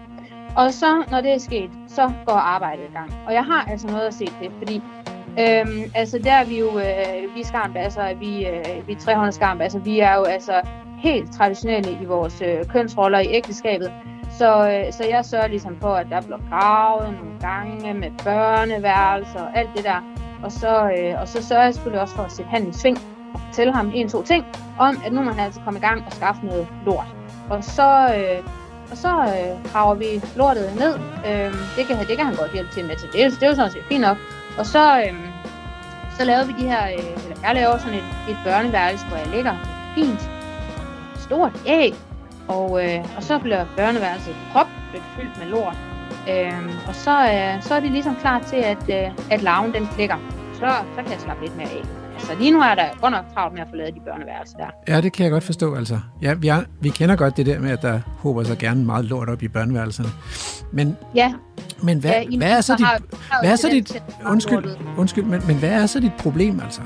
[0.57, 3.15] Og så, når det er sket, så går arbejdet i gang.
[3.27, 4.83] Og jeg har altså noget at se til, fordi
[5.41, 10.01] øhm, altså der er vi jo, øh, vi skarnbasser, vi, øh, vi 300 altså vi
[10.01, 10.61] er jo altså
[10.99, 13.93] helt traditionelle i vores øh, kønsroller i ægteskabet.
[14.31, 19.41] Så, øh, så jeg sørger ligesom for, at der bliver gravet nogle gange med børneværelser
[19.41, 20.03] og alt det der.
[20.47, 22.99] Og så, øh, og så sørger jeg selvfølgelig også for at sætte handen i sving
[23.35, 24.45] og fortælle ham en, to ting,
[24.79, 27.07] om at nu må han altså komme i gang og skaffe noget lort.
[27.51, 28.45] Og så, øh,
[28.91, 30.95] og så øh, graver vi lortet ned.
[31.29, 33.49] Øh, det, kan, det kan han godt hjælpe til med så Det, er- det er
[33.49, 34.17] jo sådan set fint nok.
[34.59, 35.15] Og så, øh,
[36.19, 39.27] så laver vi de her, øh, eller jeg laver sådan et, et børneværelse, hvor jeg
[39.27, 39.55] lægger
[39.95, 40.31] fint,
[41.17, 41.95] stort æg,
[42.49, 45.77] og, øh, og så bliver børneværelset proppet fyldt med lort.
[46.31, 49.87] Øhm, og så, øh, så er det ligesom klar til, at, øh, at larven den
[49.95, 50.17] klikker.
[50.55, 50.67] Så,
[50.97, 51.83] så kan jeg slappe lidt mere af.
[52.15, 54.67] Altså lige nu er der godt nok travlt med at få lavet de børneværelser der.
[54.89, 55.99] Ja, det kan jeg godt forstå, altså.
[56.23, 59.05] Ja, vi, er, vi kender godt det der med, at der håber sig gerne meget
[59.05, 60.09] lort op i børneværelserne.
[60.73, 61.33] Men, Ja,
[61.83, 62.87] men hvad, ja, i hvad er så dit...
[62.87, 63.01] har
[63.43, 64.03] Hvad er så dit...
[64.27, 64.65] Undskyld,
[64.99, 66.81] undskyld men, men hvad er så dit problem, altså?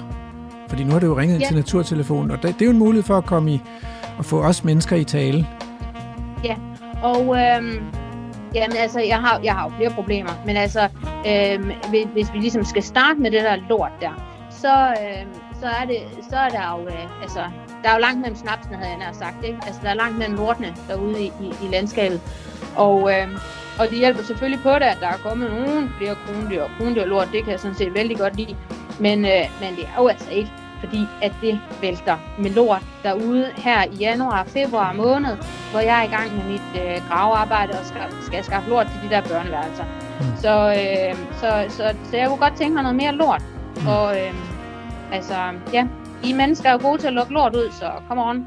[0.69, 1.47] Fordi nu har du jo ringet Ja.
[1.47, 3.61] til Naturtelefonen, og det, det er jo en mulighed for at komme i...
[4.19, 5.47] at få os mennesker i tale.
[7.03, 7.85] Og øhm,
[8.55, 10.89] jamen, altså, jeg har, jeg har jo flere problemer, men altså,
[11.27, 14.11] øh, hvis, hvis vi ligesom skal starte med det der lort der,
[14.51, 15.27] så, øh,
[15.61, 15.97] så, er, det,
[16.31, 17.45] så er der jo, øh, altså,
[17.83, 19.59] der er jo langt mellem snapsene, havde jeg nær sagt, ikke?
[19.67, 22.21] Altså, der er langt mellem lortene derude i, i, i landskabet.
[22.77, 23.29] Og, øh,
[23.79, 27.05] og det hjælper selvfølgelig på det, at der er kommet nogle flere krondyr, og krondyr
[27.05, 28.57] lort, det kan jeg sådan set vældig godt lide.
[29.01, 30.51] Men, øh, men det er jo altså ikke
[30.81, 35.37] fordi at det vælter med lort derude her i januar og februar måned,
[35.71, 39.09] hvor jeg er i gang med mit øh, gravearbejde og skal, skal skaffe lort til
[39.09, 39.85] de der børneværelser.
[40.21, 40.27] Mm.
[40.41, 43.43] Så, øh, så, så, så jeg kunne godt tænke mig noget mere lort.
[43.77, 43.87] Mm.
[43.87, 44.35] Og øh,
[45.13, 45.35] altså,
[45.73, 45.87] ja,
[46.25, 48.47] I mennesker er jo gode til at lukke lort ud, så kom on.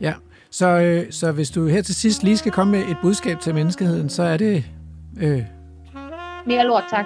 [0.00, 0.12] Ja,
[0.50, 3.54] så, øh, så hvis du her til sidst lige skal komme med et budskab til
[3.54, 4.64] menneskeheden, så er det...
[5.20, 5.42] Øh,
[6.46, 7.04] Mere lort, tak.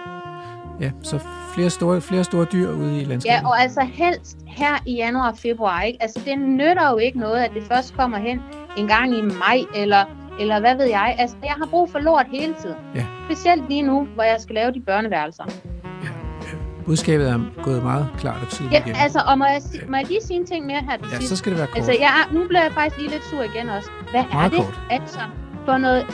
[0.81, 1.19] Ja, så
[1.55, 3.35] flere store, flere store dyr ude i landskabet.
[3.43, 5.99] Ja, og altså helst her i januar og februar, ikke?
[6.03, 8.41] Altså det nytter jo ikke noget, at det først kommer hen
[8.77, 10.05] en gang i maj, eller,
[10.41, 11.17] eller hvad ved jeg.
[11.19, 12.77] Altså jeg har brug for lort hele tiden.
[12.95, 13.05] Ja.
[13.31, 15.45] Specielt lige nu, hvor jeg skal lave de børneværelser.
[16.87, 18.97] Budskabet er gået meget klart og tydeligt Ja, igennem.
[19.03, 21.29] altså, og må jeg, må jeg lige sige en ting mere her til Ja, sidst?
[21.29, 21.77] så skal det være kort.
[21.77, 23.89] Altså, jeg er, nu bliver jeg faktisk lige lidt sur igen også.
[24.11, 24.81] Hvad er Meget det kort.
[24.91, 25.19] altså
[25.65, 26.07] for noget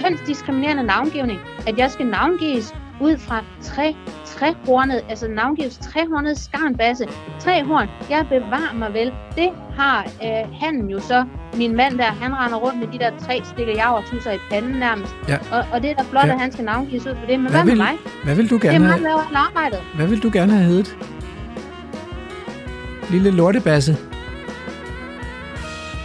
[0.00, 7.04] kønsdiskriminerende navngivning, at jeg skal navngives ud fra tre, trehornet, altså navngives trehornet skarnbasse.
[7.40, 9.12] Tre horn, jeg bevarer mig vel.
[9.36, 11.24] Det har øh, han jo så,
[11.56, 15.14] min mand der, han render rundt med de der tre stikker javertusser i panden nærmest.
[15.28, 15.38] Ja.
[15.52, 16.32] Og, og det er da flot, Ja.
[16.32, 17.40] at han skal navngives ud for det.
[17.40, 17.94] Men Hvad hvad, med vil- mig?
[18.24, 19.80] Hvad vil du Det er gerne mig, have, arbejdet.
[19.94, 20.96] hvad vil du gerne have heddet?
[23.10, 23.92] Lille lortebasse.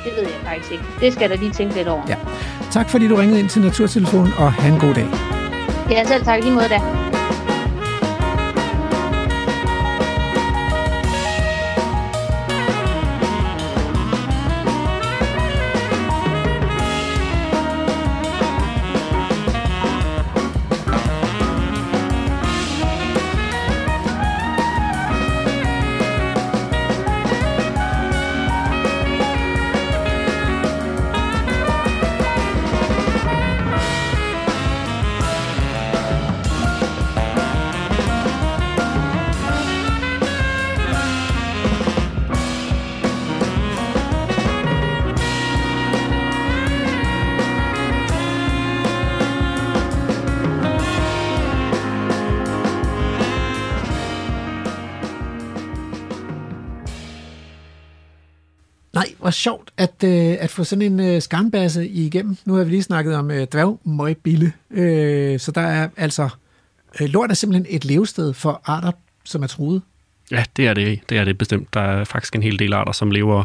[0.03, 0.83] Det ved jeg faktisk ikke.
[1.01, 2.01] Det skal jeg da lige tænke lidt over.
[2.09, 2.15] Ja.
[2.71, 5.05] Tak fordi du ringede ind til Naturtelefonen, og have en god dag.
[5.89, 7.16] 颜色采用新模特
[59.27, 62.37] hvor sjovt at, øh, at få sådan en øh, skarnbasse igennem.
[62.45, 66.29] Nu har vi lige snakket om øh, dværgmøgbille, øh, så der er altså...
[67.01, 68.91] Øh, lort er simpelthen et levested for arter,
[69.23, 69.81] som er truet.
[70.31, 70.99] Ja, det er det.
[71.09, 71.73] Det er det bestemt.
[71.73, 73.43] Der er faktisk en hel del arter, som lever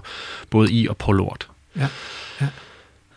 [0.50, 1.48] både i og på lort.
[1.76, 1.88] Ja.
[2.40, 2.48] ja.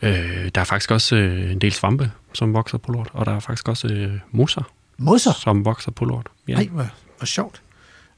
[0.02, 3.32] Øh, der er faktisk også øh, en del svampe, som vokser på lort, og der
[3.32, 5.32] er faktisk også øh, mosser, Mosser?
[5.32, 6.28] som vokser på lort.
[6.48, 6.54] Ja.
[6.54, 6.88] Nej, hvor,
[7.18, 7.62] hvor sjovt.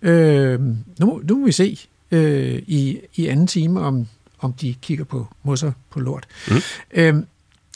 [0.02, 0.60] Øh,
[1.00, 1.80] nu, nu må vi se
[2.12, 4.08] øh, i, i anden time, om,
[4.40, 6.28] om de kigger på mosser på lort.
[6.48, 6.56] Mm.
[6.94, 7.16] Øh,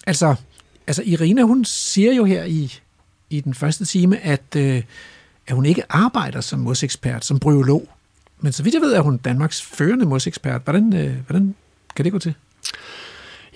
[0.07, 0.35] altså,
[0.87, 2.79] altså, Irina, hun siger jo her i,
[3.29, 4.83] i den første time, at, øh,
[5.47, 7.89] at hun ikke arbejder som mosekspert, som bryolog.
[8.39, 10.61] Men så vidt jeg ved, er hun Danmarks førende mosekspert.
[10.63, 11.55] Hvordan, øh, hvordan
[11.95, 12.33] kan det gå til?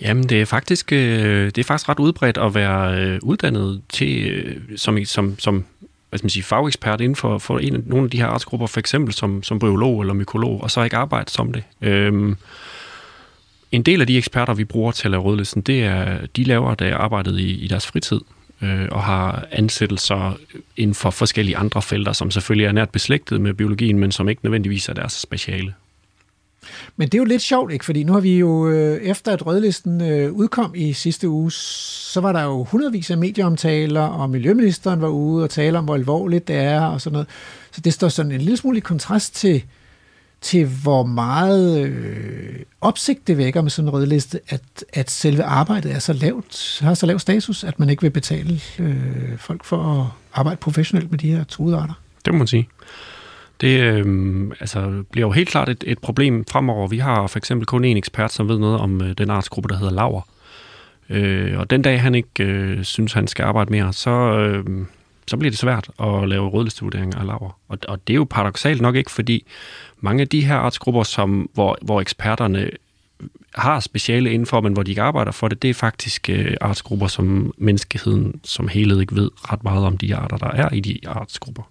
[0.02, 4.28] Jamen, det er faktisk, øh, det er faktisk ret udbredt at være øh, uddannet til,
[4.28, 5.66] øh, som, som, som
[6.10, 8.80] hvad skal man sige, fagekspert inden for, for en, nogle af de her artsgrupper, for
[8.80, 11.64] eksempel som, som biolog eller mykolog, og så ikke arbejde som det.
[11.82, 12.38] Øhm,
[13.76, 16.76] en del af de eksperter, vi bruger til at lave rødlisten, det er, de laver
[16.76, 18.20] der arbejdet i, i deres fritid,
[18.62, 20.38] øh, og har ansættelser
[20.78, 24.46] inden for forskellige andre felter, som selvfølgelig er nært beslægtet med biologien, men som ikke
[24.46, 25.74] nødvendigvis er deres speciale.
[26.98, 27.86] Men det er jo lidt sjovt, ikke?
[27.86, 32.22] Fordi nu har vi jo, øh, efter at rødlisten øh, udkom i sidste uge, så
[32.22, 36.48] var der jo hundredvis af medieomtaler, og Miljøministeren var ude og tale om, hvor alvorligt
[36.48, 37.28] det er, og sådan noget.
[37.72, 39.64] Så det står sådan en lille smule i kontrast til,
[40.42, 44.62] til hvor meget øh, opsigt det vækker med sådan en rødliste, at,
[44.94, 48.60] at selve arbejdet er så lavt, har så lav status, at man ikke vil betale
[48.80, 51.94] øh, folk for at arbejde professionelt med de her truede arter.
[52.26, 52.70] Det må man sige.
[53.62, 54.06] Det øh,
[54.60, 56.88] altså, bliver jo helt klart et, et problem fremover.
[56.88, 59.78] Vi har for eksempel kun en ekspert, som ved noget om øh, den artsgruppe, der
[59.78, 60.22] hedder laver.
[61.10, 64.66] Øh, og den dag, han ikke øh, synes, han skal arbejde mere, så, øh,
[65.28, 67.60] så bliver det svært at lave rødlistevurderinger af laver.
[67.68, 69.46] Og, og det er jo paradoxalt nok ikke, fordi
[70.00, 72.70] mange af de her artsgrupper, som, hvor, hvor eksperterne
[73.56, 77.08] har speciale indenfor, men hvor de ikke arbejder for det, det er faktisk øh, artsgrupper,
[77.08, 81.00] som menneskeheden som helhed ikke ved ret meget om de arter, der er i de
[81.08, 81.64] artsgrupper.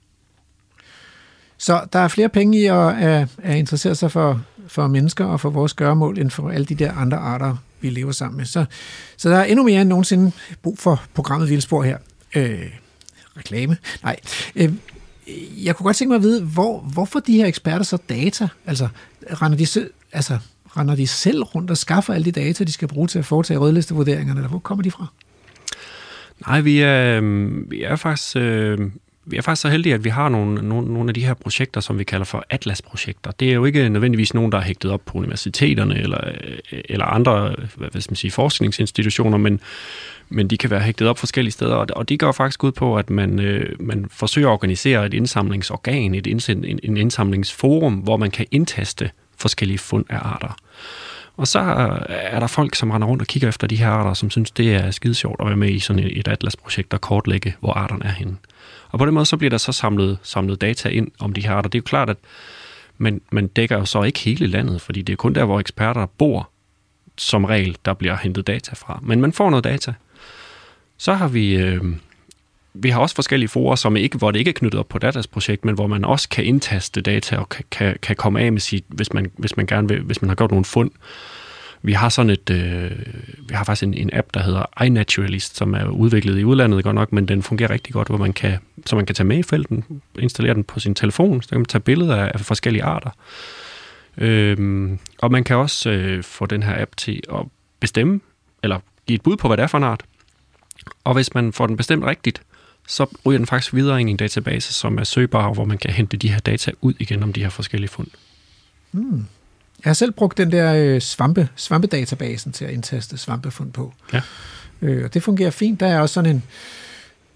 [1.59, 5.41] Så der er flere penge i at, at, at interessere sig for, for mennesker og
[5.41, 8.45] for vores gøremål, end for alle de der andre arter, vi lever sammen med.
[8.45, 8.65] Så,
[9.17, 10.33] så der er endnu mere end nogensinde
[10.63, 11.99] brug for programmet Vildspor her.
[12.37, 12.71] Øh,
[13.37, 13.77] reklame?
[14.03, 14.17] Nej.
[14.57, 14.73] Øh,
[15.65, 18.49] jeg kunne godt tænke mig at vide, hvor, hvorfor de her eksperter så data?
[18.67, 18.89] Altså,
[19.43, 20.39] render de, selv, altså,
[20.77, 23.59] render de selv rundt og skaffer alle de data, de skal bruge til at foretage
[23.59, 25.07] rødlistevurderingerne, eller hvor kommer de fra?
[26.47, 28.37] Nej, vi er, øh, vi er faktisk...
[28.37, 28.91] Øh
[29.27, 31.81] vi er faktisk så heldige, at vi har nogle, nogle, nogle af de her projekter,
[31.81, 33.31] som vi kalder for Atlas-projekter.
[33.31, 36.29] Det er jo ikke nødvendigvis nogen, der er hægtet op på universiteterne eller,
[36.73, 39.61] øh, eller andre hvad skal man sige, forskningsinstitutioner, men,
[40.29, 43.11] men de kan være hægtet op forskellige steder, og det går faktisk ud på, at
[43.11, 48.31] man, øh, man forsøger at organisere et indsamlingsorgan, et indsend, en, en indsamlingsforum, hvor man
[48.31, 50.57] kan indtaste forskellige fund af arter.
[51.37, 51.59] Og så
[52.09, 54.75] er der folk, som render rundt og kigger efter de her arter, som synes, det
[54.75, 58.05] er skide sjovt at være med i sådan et atlasprojekt, der og kortlægge, hvor arterne
[58.05, 58.37] er henne.
[58.89, 61.53] Og på den måde så bliver der så samlet, samlet data ind om de her
[61.53, 61.69] arter.
[61.69, 62.17] Det er jo klart, at
[62.99, 66.07] man, man dækker jo så ikke hele landet, fordi det er kun der, hvor eksperter
[66.07, 66.51] bor,
[67.19, 69.01] som regel, der bliver hentet data fra.
[69.03, 69.95] Men man får noget data.
[70.99, 71.85] Så har vi, øh,
[72.75, 75.27] vi har også forskellige forer, som ikke, hvor det ikke er knyttet op på datas
[75.27, 78.61] projekt, men hvor man også kan indtaste data og kan, kan, kan komme af med
[78.61, 80.91] sit, hvis man, hvis man gerne vil, hvis man har gjort nogle fund.
[81.83, 82.91] Vi har sådan et, øh,
[83.49, 86.95] vi har faktisk en, en app, der hedder iNaturalist, som er udviklet i udlandet godt
[86.95, 89.43] nok, men den fungerer rigtig godt, hvor man kan, så man kan tage med i
[89.43, 89.85] felten,
[90.19, 93.11] installere den på sin telefon, så kan man tage billeder af, af forskellige arter.
[94.19, 97.41] Øhm, og man kan også øh, få den her app til at
[97.81, 98.21] bestemme,
[98.63, 100.05] eller give et bud på, hvad det er for en art.
[101.05, 102.43] Og hvis man får den bestemt rigtigt,
[102.89, 105.91] så ryger den faktisk videre ind i en database, som er søgbar, hvor man kan
[105.91, 108.09] hente de her data ud igen om de her forskellige fund.
[108.93, 109.27] Mm.
[109.85, 113.95] Jeg har selv brugt den der øh, svampe, svampedatabasen til at indtaste svampefund på.
[114.13, 114.23] Ja.
[114.83, 115.81] Øh, og det fungerer fint.
[115.81, 116.43] Der er også sådan en,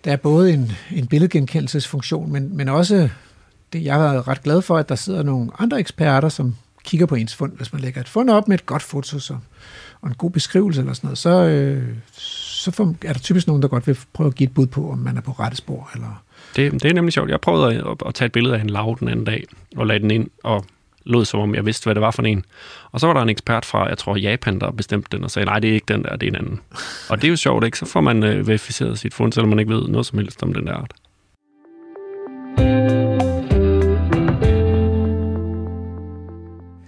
[0.05, 3.09] der er både en, en billedgenkendelsesfunktion, men, men også
[3.73, 7.15] det, jeg har ret glad for, at der sidder nogle andre eksperter, som kigger på
[7.15, 7.53] ens fund.
[7.57, 9.37] Hvis man lægger et fund op med et godt foto så,
[10.01, 11.97] og en god beskrivelse eller sådan noget, så, øh,
[12.59, 14.91] så får, er der typisk nogen, der godt vil prøve at give et bud på,
[14.91, 15.91] om man er på rette spor.
[15.95, 16.23] Eller...
[16.57, 17.31] Det, det er nemlig sjovt.
[17.31, 19.45] Jeg prøvede at, at tage et billede af en lav den anden dag,
[19.77, 20.65] og lagde den ind, og
[21.05, 22.45] lød som om jeg vidste, hvad det var for en.
[22.93, 25.47] Og så var der en ekspert fra, jeg tror, Japan, der bestemte den og sagde,
[25.47, 26.61] nej, det er ikke den der, det er en anden.
[27.09, 27.79] Og det er jo sjovt, ikke?
[27.79, 30.55] Så får man øh, verificeret sit fund, selvom man ikke ved noget som helst om
[30.55, 30.95] den der art.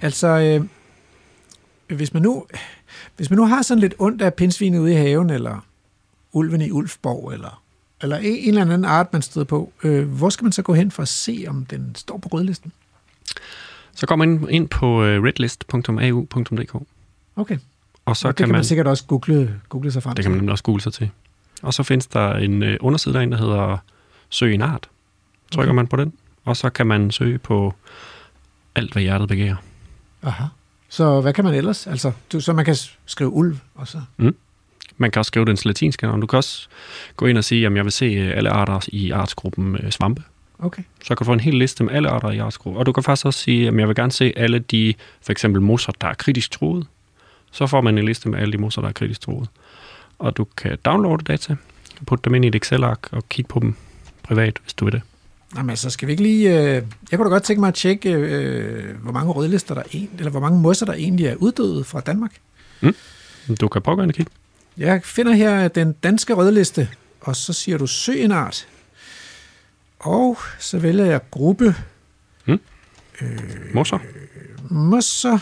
[0.02, 0.64] Altså, øh,
[1.96, 2.46] hvis, man nu,
[3.16, 5.66] hvis man nu har sådan lidt ondt af pindsvinet ude i haven, eller
[6.32, 7.62] ulven i Ulfborg, eller,
[8.02, 10.90] eller en, eller anden art, man støder på, øh, hvor skal man så gå hen
[10.90, 12.72] for at se, om den står på rødlisten?
[13.94, 16.74] Så går man ind på redlist.au.dk.
[17.36, 17.58] Okay.
[18.04, 20.24] Og så og det kan, kan man, man, sikkert også google, google sig frem det
[20.24, 21.10] kan man nemlig også google sig til.
[21.62, 23.78] Og så findes der en øh, underside derinde, der hedder
[24.28, 24.88] Søg en art.
[25.52, 25.76] Trykker Okay.
[25.76, 26.12] man på den,
[26.44, 27.74] og så kan man søge på
[28.74, 29.56] alt, hvad hjertet begærer.
[30.22, 30.44] Aha.
[30.90, 31.86] Så hvad kan man ellers?
[31.86, 32.76] Altså, du, så man kan
[33.06, 34.00] skrive ulv, og så...
[34.96, 36.20] Man kan også skrive den til latinske navn.
[36.20, 36.68] Du kan også
[37.16, 40.22] gå ind og sige, at jeg vil se øh, alle arter i artsgruppen øh, svampe.
[40.58, 40.82] Okay.
[41.02, 42.78] Så kan du få en hel liste med alle arter i artsgruppen.
[42.78, 45.62] Og du kan faktisk også sige, at jeg vil gerne se alle de, for eksempel
[45.62, 46.86] mosser, der er kritisk truet.
[47.50, 49.48] Så får man en liste med alle de mosser, der er kritisk truet.
[50.18, 51.56] Og du kan downloade data,
[52.06, 53.74] putte dem ind i et Excel-ark og kigge på dem
[54.22, 55.02] privat, hvis du vil det.
[55.56, 56.58] Jamen altså, skal vi ikke lige...
[56.58, 60.06] Øh, jeg kunne da godt tænke mig at tjekke, øh, hvor mange rødlister der er,
[60.18, 62.40] eller hvor mange mosser der egentlig er uddøde fra Danmark.
[63.60, 64.32] Du kan og kigge.
[64.76, 66.88] Jeg finder her den danske rødliste,
[67.20, 68.68] og så siger du søg en art.
[69.98, 71.74] Og så vælger jeg gruppe
[73.74, 73.98] Mosser.
[74.70, 75.38] mosser.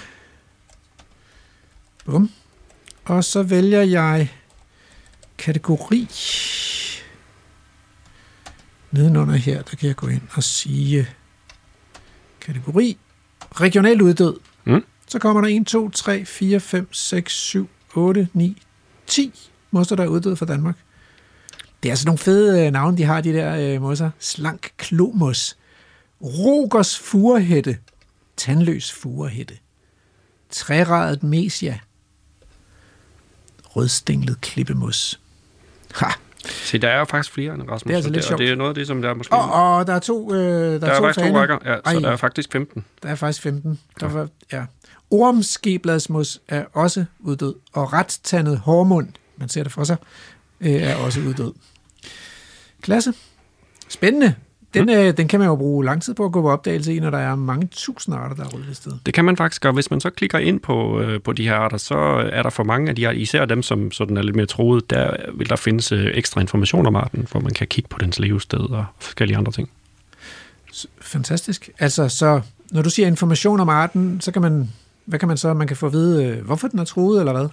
[2.04, 2.30] Bum.
[3.04, 4.32] Og så vælger jeg
[5.38, 6.08] kategori.
[8.90, 11.08] Nedenunder her, der kan jeg gå ind og sige
[12.40, 12.98] kategori
[13.52, 14.36] regional uddød.
[14.64, 14.84] Mm.
[15.08, 18.62] Så kommer der 1, 2, 3, 4, 5, 6, 7, 8, 9,
[19.06, 20.76] 10 mosser, der er uddød fra Danmark.
[21.82, 24.10] Det er altså nogle fede øh, navne, de har, de der øh, mosser.
[24.18, 25.56] Slank klomos.
[26.22, 27.78] Rogers furehætte.
[28.36, 29.54] Tandløs furehætte.
[30.50, 31.78] Træradet mesia.
[33.64, 35.20] Rødstænglet klippemos.
[35.94, 36.06] Ha!
[36.48, 37.80] Se, der er jo faktisk flere end Rasmus.
[37.82, 38.38] Det er altså så lidt og sjovt.
[38.38, 39.34] det er noget af det, som der er måske...
[39.34, 41.40] Og, og der er to, øh, der, der er er to faktisk to faner.
[41.40, 41.92] rækker, ja, så Ej.
[42.00, 42.84] der er faktisk 15.
[43.02, 43.80] Der er faktisk 15.
[44.00, 44.64] Der var, ja.
[45.10, 49.96] Ormskebladsmus er også uddød, og rettandet hormund, man ser det for sig,
[50.60, 51.52] øh, er også uddød.
[52.82, 53.12] Klasse.
[53.88, 54.34] Spændende.
[54.74, 57.00] Den, øh, den kan man jo bruge lang tid på at gå på opdagelse i,
[57.00, 59.00] når der er mange tusind arter, der er rødlistet.
[59.06, 59.72] Det kan man faktisk gøre.
[59.72, 61.94] Hvis man så klikker ind på, øh, på de her arter, så
[62.32, 64.90] er der for mange af de her, især dem, som sådan er lidt mere troet,
[64.90, 68.18] der vil der findes øh, ekstra information om arten, hvor man kan kigge på dens
[68.18, 69.70] levested og forskellige andre ting.
[71.00, 71.70] Fantastisk.
[71.78, 72.40] Altså, så
[72.70, 74.68] når du siger information om arten, så kan man,
[75.04, 77.32] hvad kan man så, man kan få at vide, øh, hvorfor den er truet, eller
[77.32, 77.48] hvad?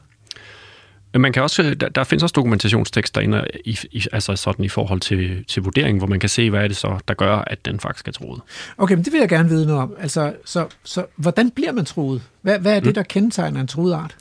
[1.15, 4.69] Men Man kan også, der, der findes også dokumentationstekster inde, i, i, altså sådan i
[4.69, 7.65] forhold til, til vurderingen, hvor man kan se, hvad er det så, der gør, at
[7.65, 8.41] den faktisk er troet.
[8.77, 9.95] Okay, men det vil jeg gerne vide noget om.
[9.99, 12.21] Altså, så, så hvordan bliver man truet?
[12.41, 14.15] Hvad, hvad er det, der kendetegner en truet art?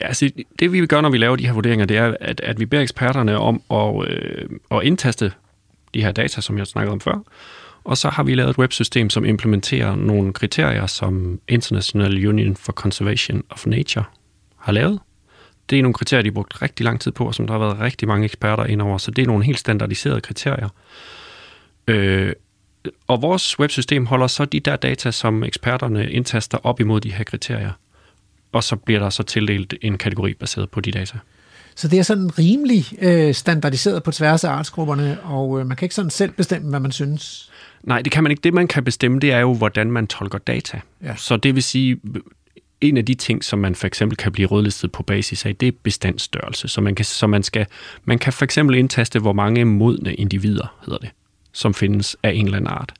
[0.00, 2.60] Ja, altså, det vi gør, når vi laver de her vurderinger, det er, at, at
[2.60, 5.32] vi beder eksperterne om at, øh, at indtaste
[5.94, 7.22] de her data, som jeg snakkede om før.
[7.84, 12.72] Og så har vi lavet et websystem, som implementerer nogle kriterier, som International Union for
[12.72, 14.04] Conservation of Nature
[14.56, 15.00] har lavet.
[15.70, 17.58] Det er nogle kriterier, de har brugt rigtig lang tid på, og som der har
[17.58, 18.98] været rigtig mange eksperter indover.
[18.98, 20.68] Så det er nogle helt standardiserede kriterier.
[21.88, 22.32] Øh,
[23.06, 27.24] og vores websystem holder så de der data, som eksperterne indtaster op imod de her
[27.24, 27.70] kriterier.
[28.52, 31.18] Og så bliver der så tildelt en kategori baseret på de data.
[31.76, 35.86] Så det er sådan rimelig øh, standardiseret på tværs af artsgrupperne, og øh, man kan
[35.86, 37.50] ikke sådan selv bestemme, hvad man synes.
[37.82, 38.40] Nej, det kan man ikke.
[38.40, 40.80] Det, man kan bestemme, det er jo, hvordan man tolker data.
[41.02, 41.14] Ja.
[41.16, 42.00] Så det vil sige,
[42.84, 45.68] en af de ting, som man for eksempel kan blive rødlistet på basis af, det
[45.68, 46.68] er bestandsstørrelse.
[46.68, 47.66] Så man kan, så man skal,
[48.04, 51.10] man kan for eksempel indtaste, hvor mange modne individer, hedder det,
[51.52, 52.94] som findes af en eller anden art.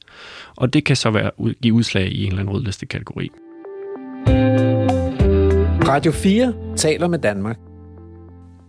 [0.56, 1.30] Og det kan så være,
[1.62, 3.30] give udslag i en eller anden rødlistet kategori.
[5.88, 7.56] Radio 4 taler med Danmark.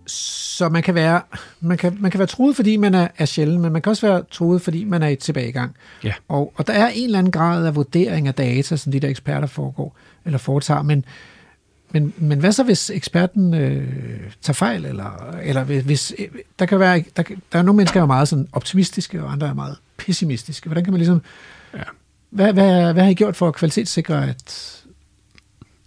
[0.08, 1.22] Så man kan være,
[1.60, 4.08] man kan, man kan være truet, fordi man er, er sjælden, men man kan også
[4.08, 5.76] være truet, fordi man er i tilbagegang.
[6.04, 6.14] Ja.
[6.28, 9.10] Og, og der er en eller anden grad af vurdering af data, som de der
[9.10, 11.06] eksperter foregår, eller foretager, men,
[11.92, 16.28] men, men hvad så, hvis eksperten øh, tager fejl, eller, eller hvis, øh,
[16.60, 19.48] der kan være, der, der er nogle mennesker, der er meget sådan optimistiske, og andre
[19.48, 20.68] er meget pessimistiske.
[20.70, 21.22] Hvordan kan man ligesom,
[21.74, 21.80] Ja.
[22.30, 24.84] hvad, hvad, hvad har I gjort for at kvalitetssikre, at,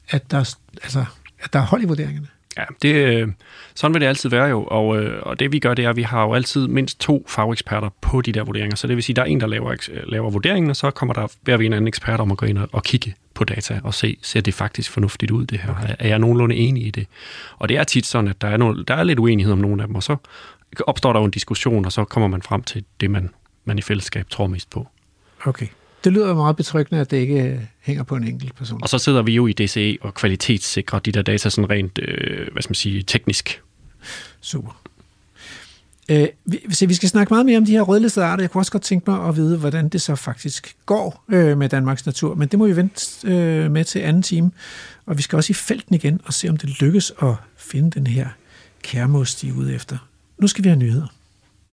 [0.08, 1.04] at, der, er- altså,
[1.40, 2.26] at der er hold i vurderingerne?
[2.58, 3.28] Ja, det, øh,
[3.74, 5.96] sådan vil det altid være jo, og, øh, og det vi gør, det er, at
[5.96, 8.76] vi har jo altid mindst to fageksperter på de der vurderinger.
[8.76, 10.90] Så det vil sige, at der er en, der laver, eks- laver vurderingen, og så
[10.90, 11.14] kommer
[11.46, 13.94] der vi en anden ekspert om at gå ind og, og kigge på data og
[13.94, 15.74] se, ser det faktisk fornuftigt ud, det her?
[15.74, 17.06] Er, er jeg nogenlunde enig i det?
[17.58, 19.82] Og det er tit sådan, at der er, nogle, der er lidt uenighed om nogle
[19.82, 20.16] af dem, og så
[20.86, 23.30] opstår der jo en diskussion, og så kommer man frem til det, man,
[23.64, 24.88] man i fællesskab tror mest på.
[25.44, 25.66] Okay.
[26.04, 28.82] Det lyder meget betryggende, at det ikke øh, hænger på en enkelt person.
[28.82, 32.52] Og så sidder vi jo i DCE og kvalitetssikrer de der data sådan rent, øh,
[32.52, 33.62] hvad skal man sige, teknisk.
[34.40, 34.82] Super.
[36.08, 38.42] Øh, vi, så vi skal snakke meget mere om de her rødlistede arter.
[38.42, 41.68] Jeg kunne også godt tænke mig at vide, hvordan det så faktisk går øh, med
[41.68, 42.34] Danmarks natur.
[42.34, 44.50] Men det må vi vente øh, med til anden time.
[45.06, 48.06] Og vi skal også i felten igen og se, om det lykkes at finde den
[48.06, 48.28] her
[48.82, 49.96] kærmos, de er ude efter.
[50.38, 51.06] Nu skal vi have nyheder.